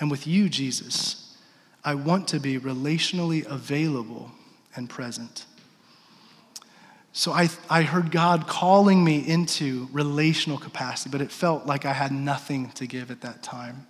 and 0.00 0.10
with 0.10 0.26
you, 0.26 0.48
Jesus. 0.48 1.36
I 1.84 1.94
want 1.94 2.28
to 2.28 2.40
be 2.40 2.58
relationally 2.58 3.46
available 3.46 4.32
and 4.74 4.88
present. 4.88 5.44
So 7.12 7.32
I, 7.32 7.48
I 7.70 7.82
heard 7.82 8.10
God 8.10 8.46
calling 8.46 9.02
me 9.02 9.26
into 9.26 9.88
relational 9.90 10.58
capacity, 10.58 11.10
but 11.10 11.22
it 11.22 11.30
felt 11.30 11.64
like 11.64 11.86
I 11.86 11.92
had 11.92 12.12
nothing 12.12 12.70
to 12.72 12.86
give 12.86 13.10
at 13.10 13.22
that 13.22 13.42
time. 13.42 13.86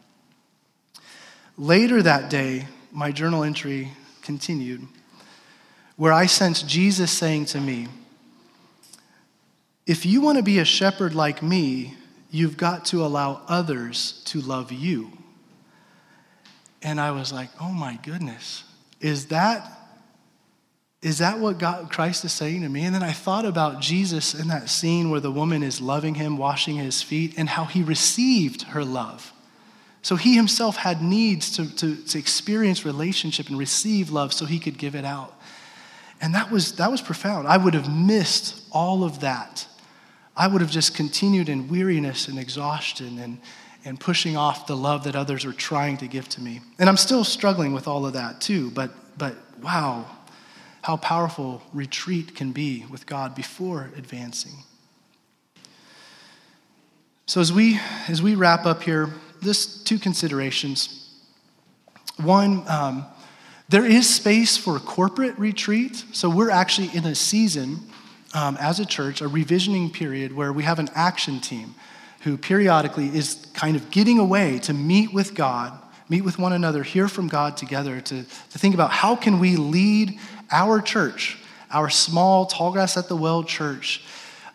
Later 1.58 2.02
that 2.02 2.30
day, 2.30 2.66
my 2.92 3.10
journal 3.10 3.42
entry 3.42 3.90
continued, 4.22 4.86
where 5.96 6.12
I 6.12 6.26
sensed 6.26 6.68
Jesus 6.68 7.10
saying 7.10 7.46
to 7.46 7.60
me, 7.60 7.88
if 9.86 10.04
you 10.04 10.20
want 10.20 10.36
to 10.38 10.42
be 10.42 10.58
a 10.58 10.64
shepherd 10.64 11.14
like 11.14 11.42
me, 11.42 11.94
you've 12.30 12.56
got 12.56 12.86
to 12.86 13.04
allow 13.04 13.42
others 13.46 14.22
to 14.26 14.40
love 14.40 14.72
you. 14.72 15.12
And 16.82 17.00
I 17.00 17.12
was 17.12 17.32
like, 17.32 17.50
oh 17.60 17.70
my 17.70 17.98
goodness, 18.02 18.64
is 19.00 19.26
that 19.26 19.72
is 21.02 21.18
that 21.18 21.38
what 21.38 21.58
God, 21.58 21.92
Christ 21.92 22.24
is 22.24 22.32
saying 22.32 22.62
to 22.62 22.68
me? 22.68 22.84
And 22.84 22.92
then 22.92 23.02
I 23.02 23.12
thought 23.12 23.44
about 23.44 23.80
Jesus 23.80 24.34
in 24.34 24.48
that 24.48 24.68
scene 24.68 25.08
where 25.08 25.20
the 25.20 25.30
woman 25.30 25.62
is 25.62 25.80
loving 25.80 26.16
him, 26.16 26.36
washing 26.36 26.76
his 26.76 27.00
feet, 27.00 27.34
and 27.36 27.48
how 27.48 27.64
he 27.64 27.82
received 27.82 28.62
her 28.62 28.84
love. 28.84 29.32
So 30.02 30.16
he 30.16 30.34
himself 30.34 30.74
had 30.76 31.02
needs 31.02 31.54
to, 31.56 31.76
to, 31.76 31.96
to 31.96 32.18
experience 32.18 32.84
relationship 32.84 33.48
and 33.48 33.58
receive 33.58 34.10
love 34.10 34.32
so 34.32 34.46
he 34.46 34.58
could 34.58 34.78
give 34.78 34.96
it 34.96 35.04
out. 35.04 35.38
And 36.20 36.34
that 36.34 36.50
was, 36.50 36.72
that 36.76 36.90
was 36.90 37.02
profound. 37.02 37.46
I 37.46 37.56
would 37.56 37.74
have 37.74 37.94
missed 37.94 38.64
all 38.72 39.04
of 39.04 39.20
that 39.20 39.66
I 40.36 40.48
would 40.48 40.60
have 40.60 40.70
just 40.70 40.94
continued 40.94 41.48
in 41.48 41.68
weariness 41.68 42.28
and 42.28 42.38
exhaustion 42.38 43.18
and, 43.18 43.38
and 43.84 43.98
pushing 43.98 44.36
off 44.36 44.66
the 44.66 44.76
love 44.76 45.04
that 45.04 45.16
others 45.16 45.44
are 45.44 45.52
trying 45.52 45.96
to 45.98 46.06
give 46.06 46.28
to 46.30 46.42
me. 46.42 46.60
And 46.78 46.88
I'm 46.88 46.98
still 46.98 47.24
struggling 47.24 47.72
with 47.72 47.88
all 47.88 48.04
of 48.04 48.12
that 48.12 48.40
too, 48.40 48.70
but, 48.72 48.90
but 49.16 49.34
wow, 49.62 50.04
how 50.82 50.98
powerful 50.98 51.62
retreat 51.72 52.34
can 52.34 52.52
be 52.52 52.84
with 52.90 53.06
God 53.06 53.34
before 53.34 53.90
advancing. 53.96 54.52
So 57.28 57.40
as 57.40 57.52
we 57.52 57.80
as 58.08 58.22
we 58.22 58.36
wrap 58.36 58.66
up 58.66 58.84
here, 58.84 59.10
just 59.42 59.84
two 59.84 59.98
considerations. 59.98 61.10
One, 62.22 62.62
um, 62.68 63.04
there 63.68 63.84
is 63.84 64.08
space 64.08 64.56
for 64.56 64.78
corporate 64.78 65.36
retreat. 65.36 66.04
So 66.12 66.30
we're 66.30 66.50
actually 66.50 66.90
in 66.94 67.04
a 67.04 67.16
season 67.16 67.80
um, 68.34 68.56
as 68.60 68.80
a 68.80 68.86
church, 68.86 69.20
a 69.20 69.28
revisioning 69.28 69.92
period 69.92 70.34
where 70.34 70.52
we 70.52 70.62
have 70.62 70.78
an 70.78 70.88
action 70.94 71.40
team 71.40 71.74
who 72.20 72.36
periodically 72.36 73.06
is 73.06 73.46
kind 73.54 73.76
of 73.76 73.90
getting 73.90 74.18
away 74.18 74.58
to 74.58 74.72
meet 74.72 75.12
with 75.12 75.34
God, 75.34 75.72
meet 76.08 76.22
with 76.22 76.38
one 76.38 76.52
another, 76.52 76.82
hear 76.82 77.08
from 77.08 77.28
God 77.28 77.56
together, 77.56 78.00
to, 78.00 78.22
to 78.24 78.58
think 78.58 78.74
about 78.74 78.90
how 78.90 79.14
can 79.14 79.38
we 79.38 79.56
lead 79.56 80.18
our 80.50 80.80
church, 80.80 81.38
our 81.70 81.88
small 81.88 82.46
Tallgrass 82.46 82.96
at 82.96 83.08
the 83.08 83.16
Well 83.16 83.44
church, 83.44 84.02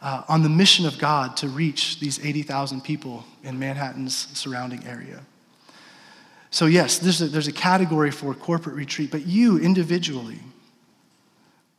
uh, 0.01 0.23
on 0.27 0.41
the 0.43 0.49
mission 0.49 0.85
of 0.85 0.97
God 0.97 1.37
to 1.37 1.47
reach 1.47 1.99
these 1.99 2.23
80,000 2.23 2.81
people 2.83 3.23
in 3.43 3.59
Manhattan's 3.59 4.27
surrounding 4.37 4.85
area. 4.85 5.21
So, 6.49 6.65
yes, 6.65 6.99
there's 6.99 7.21
a, 7.21 7.27
there's 7.27 7.47
a 7.47 7.53
category 7.53 8.11
for 8.11 8.33
corporate 8.33 8.75
retreat, 8.75 9.11
but 9.11 9.25
you 9.25 9.57
individually, 9.57 10.39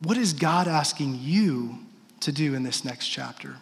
what 0.03 0.17
is 0.17 0.33
God 0.33 0.67
asking 0.67 1.19
you 1.21 1.79
to 2.19 2.31
do 2.31 2.55
in 2.55 2.63
this 2.63 2.83
next 2.83 3.07
chapter? 3.07 3.55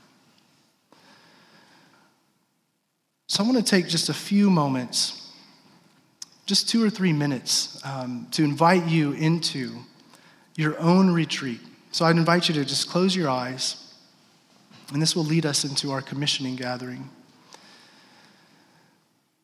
So, 3.27 3.43
I 3.43 3.47
want 3.47 3.57
to 3.59 3.63
take 3.63 3.87
just 3.87 4.09
a 4.09 4.13
few 4.13 4.49
moments, 4.49 5.31
just 6.45 6.67
two 6.67 6.83
or 6.83 6.89
three 6.89 7.13
minutes, 7.13 7.79
um, 7.85 8.27
to 8.31 8.43
invite 8.43 8.87
you 8.87 9.13
into 9.13 9.71
your 10.55 10.77
own 10.79 11.09
retreat. 11.09 11.61
So, 11.91 12.03
I'd 12.03 12.17
invite 12.17 12.49
you 12.49 12.55
to 12.55 12.65
just 12.65 12.89
close 12.89 13.15
your 13.15 13.29
eyes. 13.29 13.93
And 14.91 15.01
this 15.01 15.15
will 15.15 15.23
lead 15.23 15.45
us 15.45 15.63
into 15.63 15.91
our 15.91 16.01
commissioning 16.01 16.57
gathering. 16.57 17.09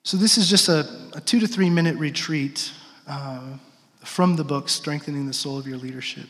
So, 0.03 0.17
this 0.17 0.37
is 0.37 0.49
just 0.49 0.67
a, 0.67 1.09
a 1.13 1.21
two 1.21 1.39
to 1.39 1.47
three 1.47 1.69
minute 1.69 1.95
retreat 1.97 2.71
uh, 3.07 3.57
from 4.03 4.35
the 4.35 4.43
book, 4.43 4.67
Strengthening 4.67 5.27
the 5.27 5.33
Soul 5.33 5.57
of 5.57 5.65
Your 5.65 5.77
Leadership. 5.77 6.27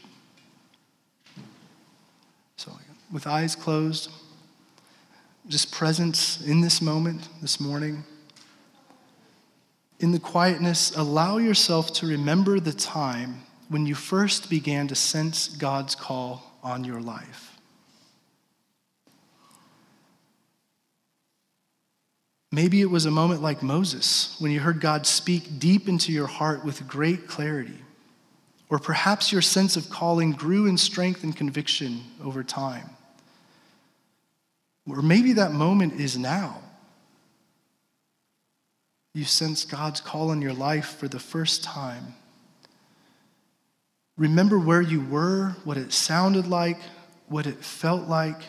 So, 2.57 2.71
with 3.11 3.27
eyes 3.27 3.55
closed, 3.55 4.11
just 5.47 5.71
presence 5.71 6.41
in 6.41 6.61
this 6.61 6.81
moment, 6.81 7.27
this 7.41 7.59
morning. 7.59 8.03
In 9.99 10.11
the 10.11 10.19
quietness, 10.19 10.95
allow 10.95 11.37
yourself 11.37 11.91
to 11.93 12.07
remember 12.07 12.59
the 12.59 12.73
time 12.73 13.43
when 13.69 13.85
you 13.85 13.95
first 13.95 14.49
began 14.49 14.87
to 14.87 14.95
sense 14.95 15.47
God's 15.47 15.95
call 15.95 16.59
on 16.63 16.83
your 16.83 17.01
life. 17.01 17.57
Maybe 22.51 22.81
it 22.81 22.89
was 22.89 23.05
a 23.05 23.11
moment 23.11 23.41
like 23.41 23.61
Moses 23.61 24.35
when 24.39 24.51
you 24.51 24.59
heard 24.59 24.79
God 24.79 25.05
speak 25.05 25.59
deep 25.59 25.87
into 25.89 26.11
your 26.11 26.27
heart 26.27 26.63
with 26.63 26.87
great 26.87 27.27
clarity. 27.27 27.77
Or 28.69 28.79
perhaps 28.79 29.31
your 29.31 29.41
sense 29.41 29.77
of 29.77 29.89
calling 29.89 30.31
grew 30.31 30.65
in 30.65 30.77
strength 30.77 31.23
and 31.23 31.35
conviction 31.35 32.01
over 32.23 32.43
time. 32.43 32.89
Or 34.87 35.01
maybe 35.01 35.33
that 35.33 35.51
moment 35.51 35.99
is 35.99 36.17
now. 36.17 36.61
You 39.13 39.25
sense 39.25 39.65
God's 39.65 39.99
call 39.99 40.31
in 40.31 40.41
your 40.41 40.53
life 40.53 40.97
for 40.97 41.07
the 41.07 41.19
first 41.19 41.63
time. 41.63 42.15
Remember 44.17 44.57
where 44.57 44.81
you 44.81 45.01
were, 45.01 45.55
what 45.63 45.77
it 45.77 45.91
sounded 45.91 46.47
like, 46.47 46.79
what 47.27 47.45
it 47.45 47.63
felt 47.63 48.07
like, 48.07 48.41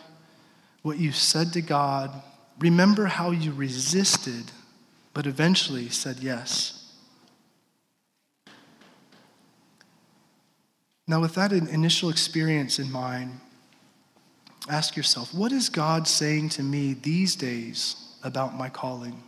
what 0.81 0.97
you 0.97 1.11
said 1.11 1.53
to 1.53 1.61
God, 1.61 2.11
Remember 2.59 3.05
how 3.05 3.31
you 3.31 3.53
resisted, 3.53 4.51
but 5.13 5.25
eventually 5.25 5.87
said 5.89 6.17
yes. 6.19 6.93
Now, 11.07 11.21
with 11.21 11.35
that 11.35 11.53
initial 11.53 12.09
experience 12.09 12.77
in 12.77 12.91
mind, 12.91 13.39
ask 14.69 14.95
yourself 14.95 15.33
what 15.33 15.51
is 15.51 15.67
God 15.67 16.07
saying 16.07 16.49
to 16.49 16.63
me 16.63 16.93
these 16.93 17.35
days 17.35 17.95
about 18.23 18.55
my 18.55 18.69
calling? 18.69 19.23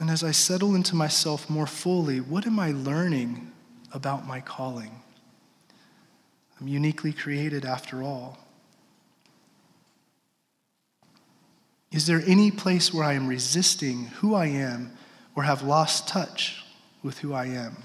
And 0.00 0.10
as 0.10 0.22
I 0.22 0.30
settle 0.30 0.76
into 0.76 0.94
myself 0.94 1.50
more 1.50 1.66
fully, 1.66 2.20
what 2.20 2.46
am 2.46 2.60
I 2.60 2.70
learning 2.70 3.50
about 3.92 4.26
my 4.26 4.40
calling? 4.40 5.02
I'm 6.60 6.68
uniquely 6.68 7.12
created 7.12 7.64
after 7.64 8.02
all. 8.02 8.38
Is 11.90 12.06
there 12.06 12.22
any 12.26 12.50
place 12.50 12.92
where 12.92 13.04
I 13.04 13.14
am 13.14 13.26
resisting 13.26 14.06
who 14.06 14.34
I 14.34 14.46
am 14.46 14.92
or 15.34 15.44
have 15.44 15.62
lost 15.62 16.06
touch 16.06 16.64
with 17.02 17.18
who 17.18 17.32
I 17.32 17.46
am? 17.46 17.76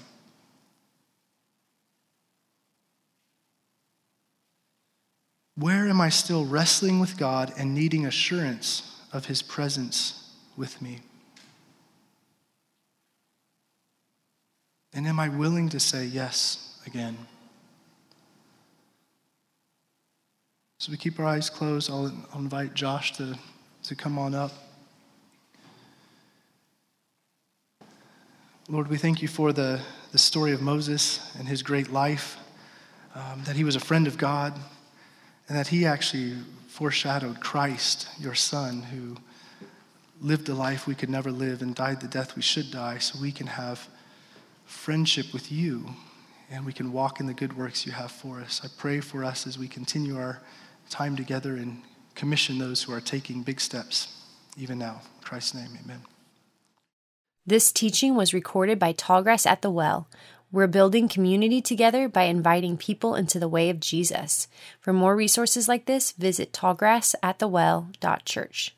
Where 5.56 5.88
am 5.88 6.00
I 6.00 6.08
still 6.08 6.44
wrestling 6.44 6.98
with 6.98 7.16
God 7.16 7.52
and 7.56 7.74
needing 7.74 8.06
assurance 8.06 9.00
of 9.12 9.26
His 9.26 9.40
presence 9.40 10.32
with 10.56 10.82
me? 10.82 11.00
And 14.92 15.06
am 15.06 15.18
I 15.20 15.28
willing 15.28 15.68
to 15.70 15.80
say 15.80 16.04
yes 16.04 16.80
again? 16.86 17.16
So 20.78 20.90
we 20.90 20.98
keep 20.98 21.18
our 21.18 21.26
eyes 21.26 21.48
closed. 21.48 21.90
I'll, 21.90 22.12
I'll 22.32 22.40
invite 22.40 22.74
Josh 22.74 23.12
to, 23.14 23.38
to 23.84 23.94
come 23.94 24.18
on 24.18 24.34
up. 24.34 24.52
Lord, 28.68 28.88
we 28.88 28.96
thank 28.96 29.22
you 29.22 29.28
for 29.28 29.52
the, 29.52 29.80
the 30.12 30.18
story 30.18 30.52
of 30.52 30.62
Moses 30.62 31.34
and 31.38 31.46
his 31.46 31.62
great 31.62 31.92
life, 31.92 32.38
um, 33.14 33.42
that 33.44 33.56
he 33.56 33.64
was 33.64 33.76
a 33.76 33.80
friend 33.80 34.06
of 34.06 34.16
God, 34.16 34.58
and 35.48 35.58
that 35.58 35.68
he 35.68 35.84
actually 35.84 36.34
foreshadowed 36.68 37.40
Christ, 37.40 38.08
your 38.18 38.34
son, 38.34 38.82
who 38.82 39.16
lived 40.20 40.46
the 40.46 40.54
life 40.54 40.86
we 40.86 40.94
could 40.94 41.10
never 41.10 41.30
live 41.30 41.60
and 41.62 41.74
died 41.74 42.00
the 42.00 42.08
death 42.08 42.34
we 42.36 42.42
should 42.42 42.70
die 42.70 42.98
so 42.98 43.18
we 43.20 43.32
can 43.32 43.46
have 43.46 43.88
friendship 44.64 45.32
with 45.32 45.52
you 45.52 45.86
and 46.50 46.64
we 46.64 46.72
can 46.72 46.92
walk 46.92 47.20
in 47.20 47.26
the 47.26 47.34
good 47.34 47.56
works 47.56 47.86
you 47.86 47.92
have 47.92 48.10
for 48.10 48.40
us. 48.40 48.60
I 48.64 48.68
pray 48.78 49.00
for 49.00 49.24
us 49.24 49.46
as 49.46 49.58
we 49.58 49.68
continue 49.68 50.16
our 50.16 50.40
time 50.90 51.16
together 51.16 51.56
and 51.56 51.82
commission 52.14 52.58
those 52.58 52.82
who 52.82 52.92
are 52.92 53.00
taking 53.00 53.42
big 53.42 53.60
steps, 53.60 54.24
even 54.56 54.78
now. 54.78 55.02
In 55.16 55.24
Christ's 55.24 55.54
name, 55.54 55.78
amen. 55.82 56.02
This 57.46 57.72
teaching 57.72 58.14
was 58.14 58.32
recorded 58.32 58.78
by 58.78 58.92
Tallgrass 58.92 59.44
at 59.44 59.62
the 59.62 59.70
Well. 59.70 60.08
We're 60.54 60.68
building 60.68 61.08
community 61.08 61.60
together 61.60 62.08
by 62.08 62.30
inviting 62.30 62.76
people 62.76 63.16
into 63.16 63.40
the 63.40 63.48
way 63.48 63.70
of 63.70 63.80
Jesus. 63.80 64.46
For 64.80 64.92
more 64.92 65.16
resources 65.16 65.66
like 65.66 65.86
this, 65.86 66.12
visit 66.12 66.52
tallgrassatthewell.church. 66.52 68.76